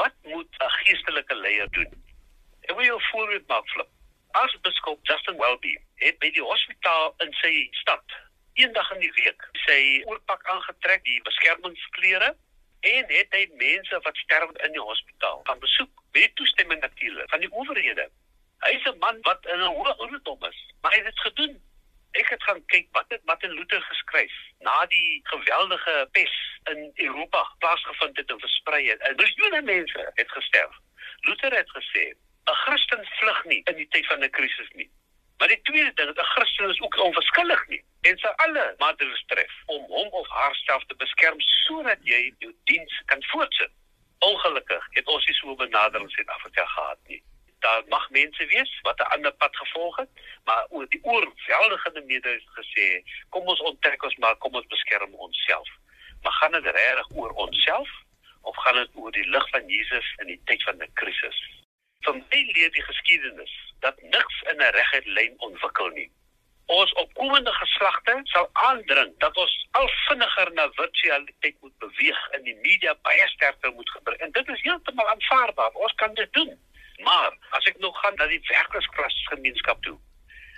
wat 0.00 0.14
moet 0.22 0.60
'n 0.60 0.72
geestelike 0.78 1.34
leier 1.34 1.70
doen? 1.70 1.92
Ek 2.68 2.76
wil 2.76 2.84
jou 2.84 3.00
voorbeeld 3.10 3.46
maak 3.46 3.68
flip. 3.68 3.88
As 4.30 4.56
biskop 4.60 4.98
Justin 5.02 5.36
Welby 5.36 5.78
het 5.94 6.18
by 6.18 6.30
die 6.30 6.42
hospitaal 6.42 7.14
in 7.18 7.32
sy 7.32 7.68
stad 7.70 8.04
eendag 8.54 8.90
in 8.90 9.00
die 9.00 9.12
week 9.12 9.48
sy 9.66 10.02
oorpak 10.04 10.44
aangetrek 10.44 11.04
die 11.04 11.22
beskermingsklere 11.22 12.36
En 12.80 13.04
het 13.08 13.32
hy 13.34 13.46
mense 13.58 13.98
wat 14.02 14.16
sterf 14.16 14.50
in 14.66 14.72
die 14.72 14.80
hospitaal 14.80 15.40
gaan 15.48 15.58
besoek 15.58 16.02
met 16.12 16.34
toestemming 16.34 16.80
natuurlik 16.80 17.30
van 17.30 17.40
die 17.40 17.52
owerhede. 17.52 18.10
Hy 18.66 18.72
is 18.74 18.86
'n 18.90 18.98
man 18.98 19.18
wat 19.22 19.46
in 19.46 19.60
'n 19.62 19.74
hoë 19.78 19.92
ouderdom 20.02 20.44
is, 20.44 20.58
maar 20.80 20.90
hy 20.92 20.96
het 20.98 21.10
dit 21.10 21.20
gedoen. 21.20 21.54
Ek 22.20 22.28
het 22.28 22.42
gaan 22.42 22.64
kyk 22.66 22.88
wat 22.90 23.04
het 23.08 23.24
Martin 23.24 23.50
Luther 23.50 23.82
geskryf 23.82 24.32
na 24.58 24.86
die 24.86 25.20
geweldige 25.22 26.08
pes 26.12 26.34
in 26.72 26.90
Europa 26.94 27.42
plaasgevind 27.58 28.16
het 28.16 28.30
en 28.30 28.40
versprei 28.40 28.88
het. 28.88 29.16
Miljoene 29.16 29.62
mense 29.62 30.10
het 30.14 30.30
gesterf. 30.30 30.74
Luther 31.20 31.52
het 31.56 31.70
gesê, 31.70 32.04
'n 32.50 32.58
Christen 32.64 33.06
vlug 33.18 33.44
nie 33.44 33.60
in 33.64 33.76
die 33.76 33.88
tyd 33.88 34.06
van 34.06 34.24
'n 34.24 34.30
krisis 34.30 34.70
nie. 34.72 34.90
Maar 35.38 35.48
die 35.48 35.62
tweede 35.62 35.92
ding, 35.94 36.10
'n 36.10 36.32
Christen 36.34 36.70
is 36.70 36.80
ook 36.80 36.96
onverskillig 36.96 37.66
nie 37.66 37.84
en 38.00 38.18
sy 38.18 38.32
alle 38.36 38.74
maatreëls 38.78 39.24
tref 39.26 39.52
om 39.66 39.82
hom 39.84 40.08
of 40.08 40.28
haarself 40.28 40.84
te 40.84 40.94
beskerm 40.94 41.40
sodat 41.40 41.98
jy 42.02 42.34
jou 42.38 42.54
diens 42.64 43.02
kan 43.04 43.24
voortsit. 43.24 43.70
Ongelukkig 44.18 44.86
het 44.90 45.06
ons 45.06 45.26
nie 45.26 45.34
so 45.34 45.50
'n 45.50 45.56
benadering 45.56 46.08
in 46.08 46.14
Suid-Afrika 46.14 46.64
gehad 46.64 46.98
nie 47.06 47.22
daar 47.58 47.82
mag 47.88 48.10
mense 48.10 48.46
wees 48.46 48.78
wat 48.82 48.98
'n 48.98 49.12
ander 49.14 49.32
pad 49.32 49.56
gevolg 49.56 49.96
het, 49.96 50.08
maar 50.44 50.66
oor 50.68 50.86
die 50.88 51.04
oorweldigende 51.04 52.02
meerderheid 52.02 52.48
gesê, 52.58 53.02
kom 53.28 53.46
ons 53.46 53.60
onttrek 53.60 54.02
ons 54.02 54.16
maar, 54.16 54.36
kom 54.36 54.54
ons 54.54 54.66
beskerm 54.66 55.14
onsself. 55.14 55.68
Maar 56.22 56.32
gaan 56.32 56.52
dit 56.52 56.64
regtig 56.64 57.10
oor 57.10 57.30
onsself 57.30 57.90
of 58.42 58.56
gaan 58.56 58.74
dit 58.74 58.90
oor 58.94 59.12
die 59.12 59.28
lig 59.28 59.48
van 59.50 59.68
Jesus 59.68 60.14
in 60.16 60.26
die 60.26 60.40
tyd 60.44 60.62
van 60.62 60.82
'n 60.82 60.92
krisis? 60.92 61.38
Vir 62.00 62.14
my 62.14 62.40
leer 62.54 62.70
die 62.72 62.82
geskiedenis 62.82 63.54
dat 63.80 64.02
niks 64.02 64.42
in 64.42 64.56
'n 64.56 64.72
reguit 64.78 65.06
lyn 65.06 65.34
ontwikkel 65.38 65.88
nie. 65.88 66.10
Ons 66.66 66.92
opkomende 66.92 67.52
geslagte 67.52 68.20
sal 68.22 68.48
aandring 68.52 69.14
dat 69.18 69.36
ons 69.36 69.66
al 69.70 69.88
vinniger 70.08 70.52
na 70.52 70.70
virtualiteit 70.72 71.56
moet 71.60 71.78
beweeg 71.78 72.28
en 72.30 72.42
die 72.42 72.56
media 72.62 72.94
baie 73.02 73.28
sterker 73.28 73.72
moet 73.72 73.90
gebruik. 73.90 74.20
En 74.20 74.32
dit 74.32 74.48
is 74.48 74.62
heeltemal 74.62 75.08
aanvaarbaar. 75.08 75.70
Ons 75.70 75.94
kan 75.94 76.14
dit 76.14 76.32
doen. 76.32 76.58
Maar 76.98 77.36
as 77.50 77.64
ek 77.64 77.78
nog 77.78 78.00
gaan 78.00 78.14
na 78.14 78.26
die 78.26 78.40
werkersklasse 78.48 79.76
toe. 79.80 79.98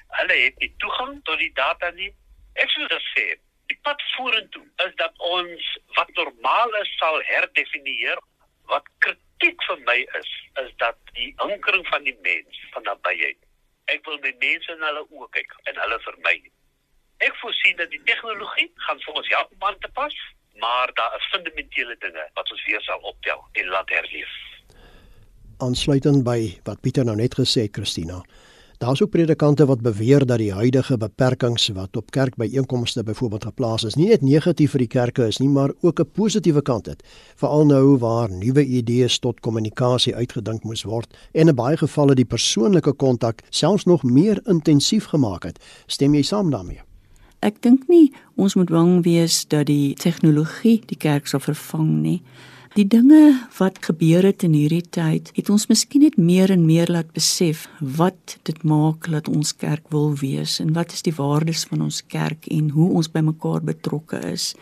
Hulle 0.09 0.37
het 0.45 0.59
nie 0.59 0.75
toegang 0.77 1.21
tot 1.25 1.39
die 1.39 1.53
data 1.53 1.91
nie. 1.91 2.11
Ek 2.55 2.71
sou 2.71 2.87
dit 2.87 3.07
sê. 3.15 3.27
Die 3.69 3.79
pad 3.83 4.03
vorentoe 4.17 4.65
is 4.87 4.95
dat 4.97 5.19
ons 5.19 5.67
wat 5.99 6.13
normaal 6.17 6.75
is 6.81 6.95
sal 6.97 7.21
herdefinieer. 7.31 8.23
Wat 8.73 8.89
kritiek 9.05 9.63
vir 9.69 9.83
my 9.91 9.99
is, 10.21 10.31
is 10.63 10.73
dat 10.77 10.97
die 11.13 11.33
ankering 11.45 11.87
van 11.89 12.05
die 12.09 12.17
mens 12.23 12.63
van 12.73 12.89
nabyheid. 12.89 13.39
Ek 13.93 14.05
wil 14.07 14.19
met 14.25 14.41
mense 14.41 14.73
in 14.73 14.85
hulle 14.85 15.05
oë 15.09 15.31
kyk 15.37 15.55
en 15.71 15.81
hulle 15.83 16.01
vir 16.07 16.19
my. 16.25 16.37
Ek 17.29 17.39
voorsien 17.43 17.77
dat 17.77 17.91
die 17.91 18.03
tegnologie 18.09 18.69
gaan 18.87 19.01
vir 19.05 19.23
ons 19.23 19.33
help 19.37 19.57
om 19.57 19.71
aan 19.71 19.81
te 19.85 19.91
pas, 19.97 20.19
maar 20.63 20.93
daar 20.95 21.17
is 21.17 21.33
fundamentele 21.33 21.97
dinge 22.05 22.29
wat 22.35 22.53
ons 22.53 22.65
weer 22.69 22.85
sal 22.87 23.11
optel 23.13 23.45
en 23.53 23.75
laat 23.75 23.91
herleef 23.97 24.37
aansluitend 25.59 26.25
by 26.25 26.59
wat 26.65 26.81
Pieter 26.81 27.05
nou 27.05 27.17
net 27.17 27.35
gesê 27.39 27.67
het, 27.67 27.75
Christina. 27.77 28.23
Daar's 28.79 29.03
ook 29.03 29.11
predikante 29.11 29.67
wat 29.67 29.81
beweer 29.83 30.27
dat 30.27 30.39
die 30.39 30.53
huidige 30.55 30.97
beperkings 30.97 31.69
wat 31.75 31.97
op 31.97 32.11
kerkbyeenkomste 32.11 33.03
byvoorbeeld 33.03 33.45
geplaas 33.45 33.85
is, 33.85 33.97
nie 33.99 34.07
net 34.09 34.23
negatief 34.23 34.71
vir 34.71 34.85
die 34.85 34.93
kerke 34.93 35.27
is 35.27 35.41
nie, 35.43 35.49
maar 35.49 35.73
ook 35.81 36.01
'n 36.01 36.11
positiewe 36.13 36.63
kant 36.63 36.87
het. 36.87 37.03
Veral 37.37 37.67
nou 37.67 37.99
waar 37.99 38.31
nuwe 38.31 38.65
idees 38.65 39.19
tot 39.19 39.41
kommunikasie 39.41 40.15
uitgedink 40.15 40.63
moes 40.63 40.83
word 40.83 41.17
en 41.33 41.49
in 41.49 41.55
baie 41.55 41.77
gevalle 41.77 42.15
die 42.15 42.25
persoonlike 42.25 42.93
kontak 42.93 43.43
selfs 43.51 43.85
nog 43.85 44.03
meer 44.03 44.41
intensief 44.47 45.05
gemaak 45.05 45.43
het. 45.43 45.59
Stem 45.87 46.15
jy 46.15 46.23
saam 46.23 46.51
daarmee? 46.51 46.81
Ek 47.41 47.63
dink 47.63 47.89
nie 47.89 48.13
ons 48.37 48.55
moet 48.55 48.71
bang 48.71 49.05
wees 49.05 49.45
dat 49.49 49.67
die 49.67 49.95
tegnologie 49.95 50.83
die 50.87 50.97
kerk 50.97 51.27
sal 51.27 51.41
vervang 51.41 52.03
nie. 52.03 52.23
Die 52.77 52.87
dinge 52.87 53.49
wat 53.59 53.79
gebeur 53.85 54.27
het 54.29 54.43
in 54.45 54.53
hierdie 54.53 54.85
tyd, 54.93 55.31
het 55.37 55.49
ons 55.51 55.67
miskien 55.71 56.05
net 56.05 56.19
meer 56.21 56.51
en 56.53 56.67
meer 56.67 56.91
laat 56.93 57.11
besef 57.17 57.67
wat 57.81 58.37
dit 58.49 58.63
maak 58.63 59.09
dat 59.11 59.29
ons 59.29 59.55
kerk 59.57 59.87
wil 59.95 60.13
wees 60.21 60.59
en 60.61 60.75
wat 60.77 60.93
is 60.93 61.05
die 61.07 61.15
waardes 61.17 61.65
van 61.71 61.87
ons 61.89 62.03
kerk 62.13 62.49
en 62.53 62.71
hoe 62.77 62.91
ons 63.01 63.09
by 63.13 63.23
mekaar 63.25 63.65
betrokke 63.65 64.21
is. 64.33 64.53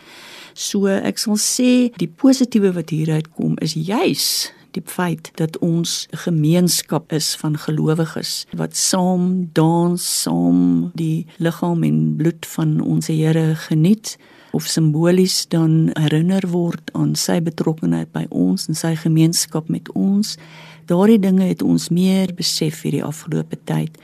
So 0.53 0.87
ek 0.87 1.19
sal 1.19 1.39
sê 1.41 1.71
die 1.99 2.07
positiewe 2.07 2.71
wat 2.77 2.95
hieruit 2.95 3.27
kom 3.35 3.59
is 3.61 3.75
juis 3.75 4.53
die 4.77 4.83
feit 4.85 5.31
dat 5.41 5.57
ons 5.57 6.07
'n 6.11 6.17
gemeenskap 6.17 7.11
is 7.11 7.35
van 7.35 7.57
gelowiges 7.57 8.45
wat 8.51 8.75
saam 8.75 9.49
dans, 9.53 10.21
saam 10.21 10.91
die 10.93 11.25
liggaam 11.37 11.83
en 11.83 12.15
bloed 12.17 12.45
van 12.45 12.81
ons 12.81 13.07
Here 13.07 13.55
geniet 13.55 14.17
of 14.51 14.67
simbolies 14.67 15.45
dan 15.51 15.91
herinner 15.99 16.47
word 16.51 16.91
aan 16.93 17.15
sy 17.15 17.39
betrokkeheid 17.43 18.11
by 18.13 18.25
ons 18.29 18.67
en 18.67 18.75
sy 18.75 18.95
gemeenskap 18.95 19.69
met 19.69 19.91
ons. 19.95 20.37
Daardie 20.87 21.19
dinge 21.19 21.49
het 21.49 21.61
ons 21.61 21.89
meer 21.89 22.31
besef 22.35 22.83
hierdie 22.85 23.03
afgelope 23.03 23.59
tyd 23.67 23.97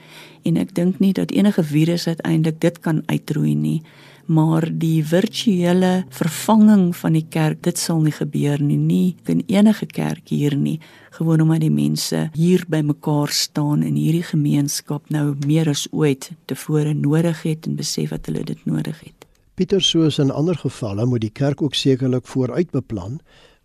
en 0.44 0.58
ek 0.60 0.74
dink 0.76 1.00
nie 1.00 1.14
dat 1.16 1.32
enige 1.32 1.64
virus 1.64 2.06
uiteindelik 2.06 2.60
dit 2.60 2.82
kan 2.84 3.02
uitroei 3.08 3.54
nie 3.56 3.80
maar 4.26 4.64
die 4.72 5.04
virtuele 5.04 6.04
vervanging 6.08 6.96
van 6.96 7.16
die 7.16 7.26
kerk 7.28 7.62
dit 7.66 7.78
sal 7.78 8.00
nie 8.04 8.14
gebeur 8.14 8.62
nie 8.62 8.78
nie 8.80 9.16
in 9.28 9.42
enige 9.52 9.86
kerk 9.86 10.32
hier 10.32 10.56
nie 10.56 10.78
gewoon 11.18 11.44
omdat 11.44 11.60
die 11.64 11.72
mense 11.72 12.28
hier 12.36 12.64
bymekaar 12.68 13.32
staan 13.32 13.82
in 13.82 13.98
hierdie 14.00 14.24
gemeenskap 14.24 15.10
nou 15.12 15.34
meer 15.46 15.68
as 15.68 15.86
ooit 15.92 16.30
tevore 16.48 16.94
nodig 16.94 17.44
het 17.44 17.68
en 17.68 17.76
besef 17.76 18.16
dat 18.16 18.32
hulle 18.32 18.44
dit 18.44 18.64
nodig 18.64 19.00
het 19.04 19.23
Pieter 19.54 19.82
soos 19.86 20.16
in 20.18 20.32
ander 20.34 20.56
gevalle 20.58 21.04
moet 21.06 21.22
die 21.22 21.30
kerk 21.30 21.60
ook 21.62 21.76
sekerlik 21.78 22.26
vooruit 22.26 22.72
beplan. 22.74 23.20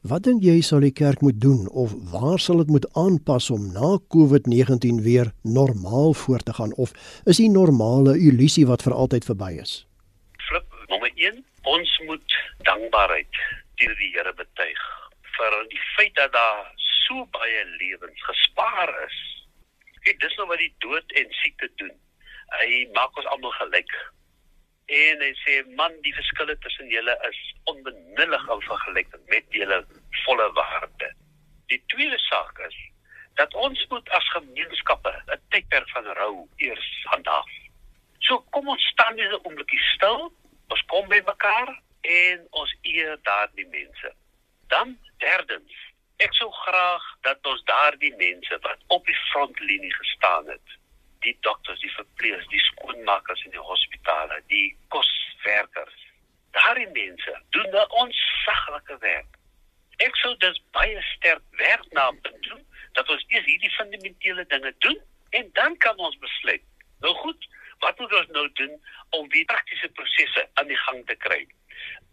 Wat 0.10 0.28
dink 0.28 0.44
jy 0.46 0.60
sal 0.62 0.84
die 0.86 0.94
kerk 0.94 1.24
moet 1.26 1.40
doen 1.42 1.64
of 1.84 1.96
waar 2.12 2.38
sal 2.38 2.62
dit 2.62 2.70
moet 2.70 2.86
aanpas 2.94 3.48
om 3.50 3.64
na 3.74 3.98
COVID-19 4.14 5.00
weer 5.08 5.32
normaal 5.42 6.14
voort 6.14 6.46
te 6.46 6.54
gaan 6.54 6.76
of 6.78 6.94
is 7.26 7.42
die 7.42 7.50
normale 7.50 8.14
illusie 8.28 8.68
wat 8.70 8.86
vir 8.86 8.94
altyd 8.94 9.26
verby 9.32 9.50
is? 9.64 9.74
Flip 10.46 10.78
nommer 10.94 11.10
1, 11.16 11.42
ons 11.74 11.96
moet 12.12 12.38
dankbaarheid 12.70 13.42
teenoor 13.82 13.98
die 14.04 14.12
Here 14.14 14.36
betuig 14.44 14.86
vir 15.40 15.58
die 15.74 15.84
feit 15.96 16.14
dat 16.22 16.38
daar 16.38 16.70
so 17.08 17.26
baie 17.34 17.66
lewens 17.82 18.22
gespaar 18.30 18.94
is. 19.08 19.18
Kyk, 20.06 20.22
dis 20.22 20.38
nou 20.38 20.46
wat 20.54 20.62
die 20.62 20.74
dood 20.86 21.18
en 21.18 21.38
siekte 21.42 21.74
doen. 21.82 21.98
Hy 22.62 22.86
maak 22.94 23.18
ons 23.18 23.34
almal 23.34 23.58
gelyk 23.58 23.98
en 24.90 25.22
hy 25.22 25.34
sê 25.44 25.56
man 25.78 25.94
die 26.06 26.14
verskille 26.18 26.56
tussen 26.66 26.90
julle 26.90 27.16
is 27.30 27.40
onbenullig 27.70 28.46
in 28.56 28.62
vergelyking 28.68 29.26
met 29.34 29.46
julle 29.54 29.84
volle 30.24 30.48
waarde. 30.58 31.10
Die 31.70 31.82
tweede 31.94 32.18
saak 32.26 32.60
is 32.68 32.78
dat 33.42 33.54
ons 33.54 33.86
moet 33.90 34.10
as 34.18 34.32
gemeenskappe 34.36 35.14
'n 35.36 35.42
tydperk 35.50 35.90
van 35.90 36.10
rou 36.22 36.48
eers 36.58 36.88
handhaaf. 37.12 37.52
So 38.20 38.40
kom 38.56 38.68
ons 38.68 38.88
staan 38.94 39.16
net 39.16 39.32
'n 39.32 39.46
oombliekie 39.46 39.84
stil, 39.94 40.34
ons 40.68 40.84
kom 40.88 41.08
by 41.08 41.22
mekaar 41.26 41.70
en 42.02 42.48
ons 42.50 42.76
eer 42.82 43.18
daardie 43.24 43.68
mense. 43.68 44.14
Dan 44.68 44.98
derdens, 45.18 45.74
ek 46.18 46.34
sou 46.34 46.52
graag 46.52 47.04
dat 47.22 47.46
ons 47.46 47.64
daardie 47.64 48.16
mense 48.16 48.58
wat 48.62 48.80
op 48.88 49.06
die 49.06 49.20
frontlinie 49.32 49.94
gestaan 49.94 50.48
het, 50.48 50.79
die 51.26 51.38
dokters, 51.42 51.80
die 51.80 51.92
verpleegsters, 51.92 52.48
die 52.54 52.64
skoonmakers 52.72 53.44
in 53.46 53.52
die 53.52 53.66
hospitale, 53.72 54.42
die 54.48 54.78
koswerkers. 54.94 55.98
Daardie 56.56 56.90
mense 56.96 57.42
doen 57.50 57.70
'n 57.70 57.92
onsaglike 58.04 58.98
werk. 59.00 59.38
Ek 59.98 60.16
sou 60.16 60.38
dus 60.38 60.62
baie 60.72 61.02
sterk 61.02 61.42
werk 61.52 61.86
na 61.92 62.12
doen 62.22 62.66
dat 62.94 63.10
ons 63.10 63.26
eers 63.28 63.46
hierdie 63.46 63.76
fundamentele 63.76 64.46
dinge 64.46 64.74
doen 64.78 65.00
en 65.30 65.50
dan 65.54 65.78
kan 65.78 65.98
ons 65.98 66.18
besluit. 66.18 66.64
Nou 67.00 67.14
goed, 67.16 67.48
wat 67.80 68.00
moet 68.00 68.14
ons 68.14 68.28
nou 68.28 68.50
doen 68.54 68.74
om 69.10 69.30
die 69.30 69.46
praktiese 69.46 69.90
prosesse 69.90 70.48
aan 70.54 70.68
die 70.68 70.78
gang 70.86 71.06
te 71.06 71.16
kry? 71.16 71.48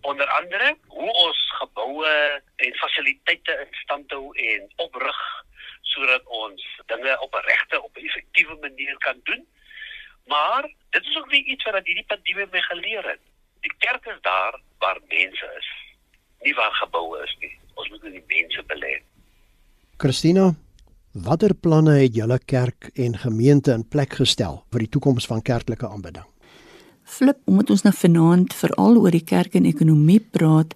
Onder 0.01 0.27
andere 0.27 0.77
hoe 0.87 1.13
ons 1.13 1.41
geboue 1.59 2.13
en 2.57 2.79
fasiliteite 2.83 3.59
in 3.65 3.75
stand 3.83 4.11
hou 4.11 4.33
en 4.35 4.69
oprig 4.77 5.21
sodat 5.83 6.27
ons 6.49 6.65
dinge 6.93 7.21
op 7.21 7.35
'n 7.35 7.47
regte 7.51 7.83
op 7.83 7.97
'n 7.97 8.07
effektiewe 8.09 8.57
manier 8.61 8.97
kan 8.99 9.21
doen. 9.25 9.47
Maar 10.27 10.63
dit 10.91 11.03
is 11.03 11.17
ook 11.17 11.31
nie 11.31 11.45
iets 11.45 11.65
wat 11.65 11.87
hierdie 11.87 12.07
pandemie 12.07 12.47
my 12.53 12.61
geleer 12.61 13.05
het. 13.13 13.23
Die 13.61 13.75
kerk 13.79 14.07
is 14.07 14.21
daar 14.21 14.61
waar 14.79 15.01
mense 15.09 15.49
is, 15.59 15.69
nie 16.41 16.55
waar 16.55 16.73
geboue 16.73 17.23
is 17.23 17.37
nie. 17.41 17.59
Ons 17.75 17.89
moet 17.89 18.05
in 18.05 18.17
die 18.19 18.27
mense 18.27 18.63
belê. 18.67 18.95
Christina, 19.97 20.55
watter 21.13 21.55
planne 21.55 21.95
het 22.03 22.15
julle 22.15 22.39
kerk 22.39 22.91
en 22.95 23.19
gemeente 23.19 23.73
in 23.73 23.89
plek 23.89 24.19
gestel 24.19 24.65
vir 24.73 24.85
die 24.85 24.89
toekoms 24.89 25.27
van 25.27 25.43
kerklike 25.43 25.89
aanbidding? 25.89 26.27
Flip, 27.07 27.39
omdat 27.47 27.71
ons 27.71 27.83
nou 27.87 27.95
vanaand 27.95 28.55
veral 28.55 28.99
oor 28.99 29.15
die 29.15 29.25
kerk 29.25 29.55
en 29.55 29.65
ekonomie 29.65 30.21
praat, 30.21 30.75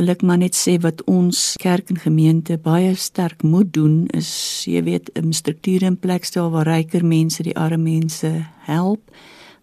wil 0.00 0.08
ek 0.14 0.22
maar 0.24 0.38
net 0.40 0.56
sê 0.56 0.78
wat 0.80 1.02
ons 1.12 1.38
kerk 1.60 1.90
en 1.92 1.98
gemeente 2.00 2.54
baie 2.64 2.94
sterk 2.96 3.42
moet 3.44 3.68
doen 3.76 4.06
is 4.16 4.30
jy 4.64 4.80
weet 4.86 5.10
'n 5.12 5.32
struktuur 5.36 5.82
in 5.84 5.96
plek 5.96 6.24
stel 6.24 6.48
waar 6.50 6.64
ryker 6.64 7.04
mense 7.04 7.42
die 7.42 7.56
arme 7.56 7.84
mense 7.84 8.30
help 8.64 9.02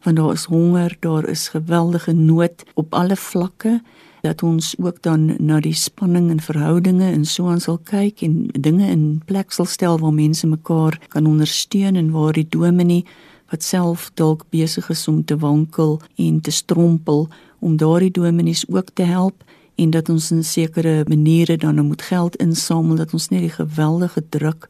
want 0.03 0.17
daar 0.17 0.33
is 0.33 0.45
honger, 0.45 0.97
daar 0.99 1.25
is 1.25 1.49
geweldige 1.49 2.13
nood 2.13 2.63
op 2.75 2.93
alle 2.93 3.15
vlakke 3.15 3.81
dat 4.21 4.43
ons 4.43 4.75
ook 4.77 5.01
dan 5.01 5.35
na 5.39 5.59
die 5.59 5.73
spanning 5.73 6.29
in 6.29 6.39
verhoudinge 6.39 7.11
en 7.11 7.25
so 7.25 7.47
aan 7.47 7.59
sal 7.59 7.77
kyk 7.77 8.21
en 8.21 8.47
dinge 8.53 8.87
in 8.87 9.21
plek 9.25 9.51
sal 9.51 9.65
stel 9.65 9.97
waar 9.97 10.13
mense 10.13 10.47
mekaar 10.47 10.99
kan 11.09 11.25
ondersteun 11.25 11.95
en 11.95 12.11
waar 12.11 12.33
die 12.33 12.49
dominee 12.49 13.05
wat 13.49 13.63
self 13.63 14.11
dalk 14.13 14.45
besig 14.49 14.89
is 14.89 15.07
om 15.07 15.25
te 15.25 15.37
wankel 15.37 16.01
en 16.15 16.41
te 16.41 16.51
strompel 16.51 17.27
om 17.59 17.77
daardie 17.77 18.11
dominees 18.11 18.65
ook 18.69 18.89
te 18.93 19.03
help 19.03 19.43
en 19.77 19.93
dat 19.93 20.09
ons 20.09 20.31
in 20.31 20.43
sekere 20.43 21.03
maniere 21.07 21.57
dan 21.57 21.85
moet 21.85 22.01
geld 22.01 22.35
insamel 22.35 22.95
dat 22.95 23.13
ons 23.13 23.29
net 23.29 23.45
die 23.45 23.53
geweldige 23.53 24.23
druk 24.29 24.67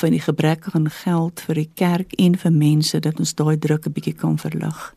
van 0.00 0.10
die 0.10 0.20
gebrek 0.20 0.68
aan 0.72 0.90
geld 0.90 1.40
vir 1.40 1.54
die 1.54 1.70
kerk 1.74 2.12
en 2.18 2.36
vir 2.36 2.52
mense 2.52 3.00
dat 3.00 3.18
ons 3.18 3.34
daai 3.34 3.56
druk 3.58 3.86
'n 3.86 3.92
bietjie 3.92 4.14
kan 4.14 4.38
verlig. 4.38 4.94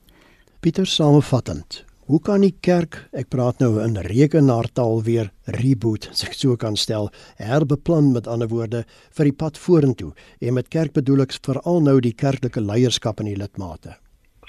Pieter 0.59 0.85
samevattend 0.85 1.83
Hoe 2.03 2.19
kan 2.19 2.41
die 2.43 2.55
kerk, 2.59 2.97
ek 3.15 3.29
praat 3.31 3.61
nou 3.63 3.77
in 3.79 3.95
rekenaartaal 3.95 5.03
weer 5.07 5.29
reboot, 5.55 6.09
as 6.11 6.25
ek 6.27 6.33
so 6.35 6.57
kan 6.59 6.75
stel, 6.75 7.07
herbeplan 7.39 8.09
met 8.11 8.27
ander 8.27 8.49
woorde 8.51 8.81
vir 9.15 9.29
die 9.29 9.35
pad 9.43 9.55
vorentoe. 9.57 10.09
En 10.43 10.57
met 10.57 10.67
kerk 10.67 10.91
bedoel 10.97 11.23
ek 11.23 11.37
veral 11.47 11.79
nou 11.85 12.01
die 12.03 12.11
kerklike 12.11 12.59
leierskap 12.59 13.23
en 13.23 13.31
die 13.31 13.37
lidmate. 13.39 13.95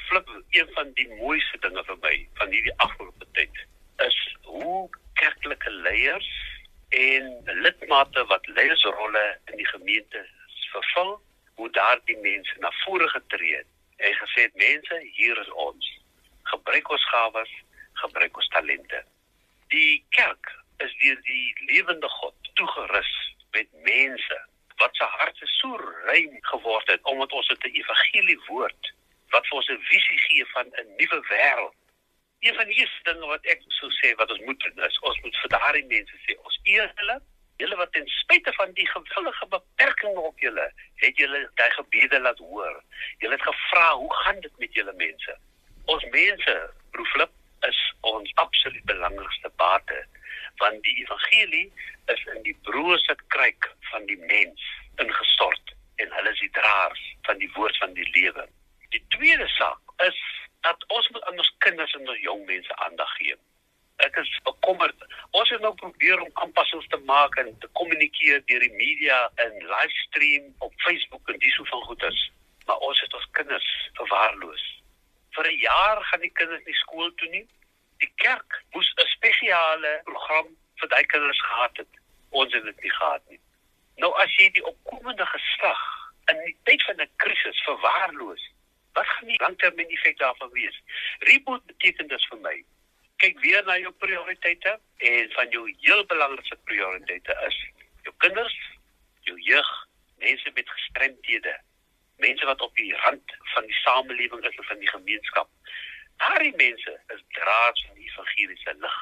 Flip, 0.09 0.35
een 0.59 0.67
van 0.75 0.91
die 0.99 1.07
mooiste 1.21 1.63
dinge 1.63 1.87
vir 1.87 2.01
my 2.03 2.15
van 2.43 2.51
hierdie 2.57 2.75
afgelope 2.83 3.31
tyd 3.39 3.63
is 4.03 4.19
hoe 4.51 4.83
kerklike 5.21 5.71
leiers 5.71 6.31
en 6.89 7.31
lidmate 7.45 8.25
wat 8.31 8.47
leiersrolle 8.47 9.25
in 9.51 9.57
die 9.57 9.67
gemeente 9.67 10.27
vervul, 10.73 11.21
hoe 11.55 11.71
daardie 11.71 12.19
mense 12.23 12.55
na 12.59 12.71
vore 12.85 13.09
getree 13.09 13.57
het 13.57 13.71
en 13.97 14.15
gesê 14.15 14.47
het 14.49 14.55
mense, 14.55 15.01
hier 15.19 15.39
is 15.41 15.51
ons 15.51 15.91
gebruik 16.51 16.91
ons 16.91 17.05
gawes, 17.11 17.53
gebruik 18.03 18.37
ons 18.37 18.49
talente. 18.49 19.05
Die 19.75 20.05
kerk 20.17 20.51
is 20.85 20.97
deur 21.03 21.21
die 21.29 21.55
lewende 21.71 22.09
God 22.19 22.51
toegerus 22.59 23.13
met 23.57 23.71
mense 23.87 24.41
wat 24.83 24.97
se 24.99 25.07
harte 25.19 25.47
so 25.47 25.79
rein 26.09 26.39
geword 26.51 26.91
het 26.91 27.03
omdat 27.11 27.33
ons 27.33 27.49
dit 27.49 27.65
'n 27.65 27.77
evangelie 27.81 28.41
woord 28.49 28.93
wat 29.31 29.47
vir 29.47 29.57
ons 29.57 29.71
'n 29.71 29.87
visie 29.91 30.19
gee 30.27 30.47
van 30.55 30.67
'n 30.67 30.95
nuwe 30.99 31.21
wêreld. 31.31 31.79
Een 32.45 32.57
van 32.59 32.69
die 32.69 32.81
eerste 32.81 33.07
dinge 33.11 33.29
wat 33.31 33.47
ek 33.53 33.63
sou 33.79 33.89
sê 34.01 34.13
wat 34.21 34.33
ons 34.35 34.43
moet 34.49 34.67
doen 34.67 34.83
is 34.89 34.99
ons 35.11 35.21
moet 35.25 35.39
vir 35.43 35.55
daardie 35.57 35.87
mense 35.93 36.19
sê 36.27 36.37
ons 36.43 36.61
eer 36.77 36.91
hulle 37.01 37.21
Julle 37.63 37.77
wat 37.79 37.93
ten 37.95 38.09
spyte 38.11 38.51
van 38.57 38.73
die 38.75 38.87
gewillige 38.91 39.47
beperkings 39.47 40.17
op 40.19 40.41
julle, 40.43 40.65
het 41.03 41.21
julle 41.23 41.45
daai 41.61 41.71
gebede 41.71 42.19
laat 42.21 42.41
hoor. 42.43 42.81
Julle 43.23 43.37
het 43.37 43.47
gevra, 43.47 43.93
"Hoe 43.95 44.15
gaan 44.15 44.41
dit 44.41 44.59
met 44.59 44.75
julle 44.75 44.93
mense?" 44.93 45.37
Ons 45.85 46.05
mense, 46.11 46.55
proeflip, 46.91 47.31
is 47.69 47.81
ons 48.01 48.35
absoluut 48.35 48.85
belangrikste 48.85 49.51
bate 49.57 50.07
want 50.63 50.83
die 50.87 50.97
evangelie 51.03 51.73
is 52.13 52.21
in 52.35 52.43
die 52.43 52.57
brose 52.63 53.17
kruik 53.35 53.71
van 53.91 54.07
die 54.07 54.19
mens 54.19 54.67
ingestort 55.03 55.75
en 56.03 56.13
hulle 56.17 56.31
is 56.31 56.43
die 56.45 56.53
draers 56.59 57.03
van 57.23 57.39
die 57.39 57.51
woord 57.57 57.79
van 57.83 57.95
die 57.95 58.07
lewe. 58.11 58.47
Die 58.95 59.03
tweede 59.17 59.49
saak 59.57 60.07
is 60.07 60.21
dat 60.61 60.85
ons 60.87 61.09
moet 61.09 61.25
aan 61.25 61.43
ons 61.43 61.55
kinders 61.67 61.97
en 61.99 62.09
ons 62.09 62.23
jong 62.29 62.47
mense 62.47 62.77
aandag 62.87 63.17
gee. 63.17 63.35
Ek 64.07 64.17
is 64.23 64.31
bekommerd. 64.47 65.05
Ons 65.31 65.51
het 65.51 65.61
nou 65.63 65.75
probeer 65.79 66.23
om 66.23 66.31
aanpassings 66.47 66.87
te 66.91 67.01
maak 67.11 67.37
en 67.43 67.51
kommunikeer 68.25 68.43
deur 68.47 68.61
die 68.61 68.77
media 68.77 69.31
en 69.37 69.53
livestream 69.67 70.55
op 70.59 70.73
Facebook 70.77 71.29
en 71.29 71.39
dis 71.39 71.57
hoe 71.57 71.67
van 71.67 71.83
goed 71.83 72.03
is. 72.03 72.33
Maar 72.67 72.77
ons 72.77 73.01
het 73.01 73.15
ons 73.15 73.29
kinders 73.33 73.91
verwaarloos 73.93 74.83
vir 75.35 75.47
'n 75.51 75.59
jaar 75.59 76.05
gaan 76.05 76.21
die 76.21 76.33
kinders 76.33 76.65
nie 76.65 76.75
skool 76.75 77.15
toe 77.15 77.29
nie. 77.29 77.47
Die 77.99 78.13
kerk 78.17 78.63
moes 78.73 78.93
'n 78.97 79.07
spesiale 79.07 80.01
program 80.05 80.47
vir 80.77 80.89
daai 80.89 81.05
kinders 81.05 81.41
gehad 81.41 81.77
het. 81.77 81.89
Ons 82.31 82.53
het 82.53 82.65
dit 82.65 82.83
nie 82.83 82.91
gehad 82.91 83.23
nie. 83.29 83.41
Nou 83.97 84.13
as 84.23 84.37
jy 84.37 84.51
die 84.51 84.65
opkomende 84.65 85.27
geslag 85.27 85.83
in 86.31 86.39
die 86.45 86.57
tyd 86.63 86.83
van 86.83 87.01
'n 87.01 87.11
krisis 87.17 87.63
verwaarloos, 87.65 88.51
wat 88.93 89.07
gaan 89.07 89.29
die 89.29 89.43
langtermyn 89.43 89.91
effek 89.91 90.19
daarvan 90.19 90.51
wees? 90.51 90.83
Reboot 91.19 91.67
beteken 91.67 92.07
dit 92.09 92.27
vir 92.27 92.39
my. 92.39 92.65
Kyk 93.17 93.41
weer 93.41 93.65
na 93.65 93.79
jou 93.79 93.93
prioriteite 93.93 94.81
en 94.99 95.33
van 95.33 95.49
jou 95.51 95.75
heel 95.81 96.07
belangrikste 96.07 96.57
prioriteite 96.65 97.47
is 97.47 97.74
kinders, 98.25 98.59
jou 99.29 99.37
jeug, 99.51 99.71
mense 100.25 100.51
met 100.57 100.75
gestremdhede 100.79 101.55
mense 102.17 102.45
wat 102.45 102.61
op 102.61 102.75
die 102.77 102.95
rand 102.97 103.37
van 103.55 103.67
die 103.67 103.75
samelewing 103.75 104.45
is 104.45 104.59
of 104.59 104.67
van 104.67 104.79
die 104.79 104.89
gemeenskap. 104.89 105.49
Daardie 106.17 106.57
mense 106.57 107.01
is 107.15 107.23
draers 107.29 107.85
van 107.87 107.95
die 107.95 108.09
evangeliese 108.11 108.75
lig. 108.79 108.99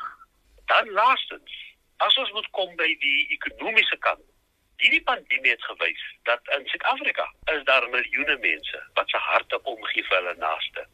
Dan 0.64 0.90
laastens, 0.90 1.52
as 1.96 2.16
ons 2.16 2.32
moet 2.32 2.48
kom 2.50 2.76
by 2.76 2.88
die 3.04 3.26
ekonomiese 3.36 3.98
kant, 4.06 4.24
hierdie 4.82 5.04
pandemie 5.06 5.52
het 5.52 5.64
gewys 5.68 6.02
dat 6.28 6.48
in 6.56 6.66
Suid-Afrika 6.66 7.28
is 7.54 7.62
daar 7.68 7.86
miljoene 7.92 8.38
mense 8.42 8.82
wat 8.98 9.10
se 9.10 9.20
harte 9.28 9.62
omgee 9.62 10.04
vir 10.08 10.18
hulle 10.18 10.34
naaste. 10.40 10.86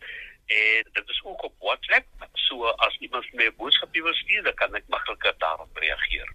en 0.46 0.82
dit 0.92 1.08
is 1.08 1.22
ook 1.24 1.44
op 1.44 1.54
WhatsApp. 1.60 2.06
So 2.32 2.64
as 2.64 2.96
iemand 3.00 3.32
my 3.32 3.44
'n 3.44 3.54
boodskap 3.56 3.92
wil 3.92 4.14
stuur, 4.14 4.42
dan 4.42 4.54
kan 4.54 4.74
ek 4.74 4.84
makliker 4.88 5.34
daarop 5.38 5.76
reageer. 5.76 6.34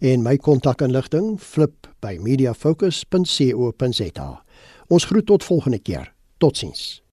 En 0.00 0.22
my 0.22 0.36
kontakinligting 0.36 1.40
flip 1.40 1.86
by 2.00 2.18
mediafocus.co.za. 2.20 4.44
Ons 4.88 5.04
groet 5.04 5.26
tot 5.26 5.44
volgende 5.44 5.78
keer. 5.78 6.12
Totsiens. 6.38 7.05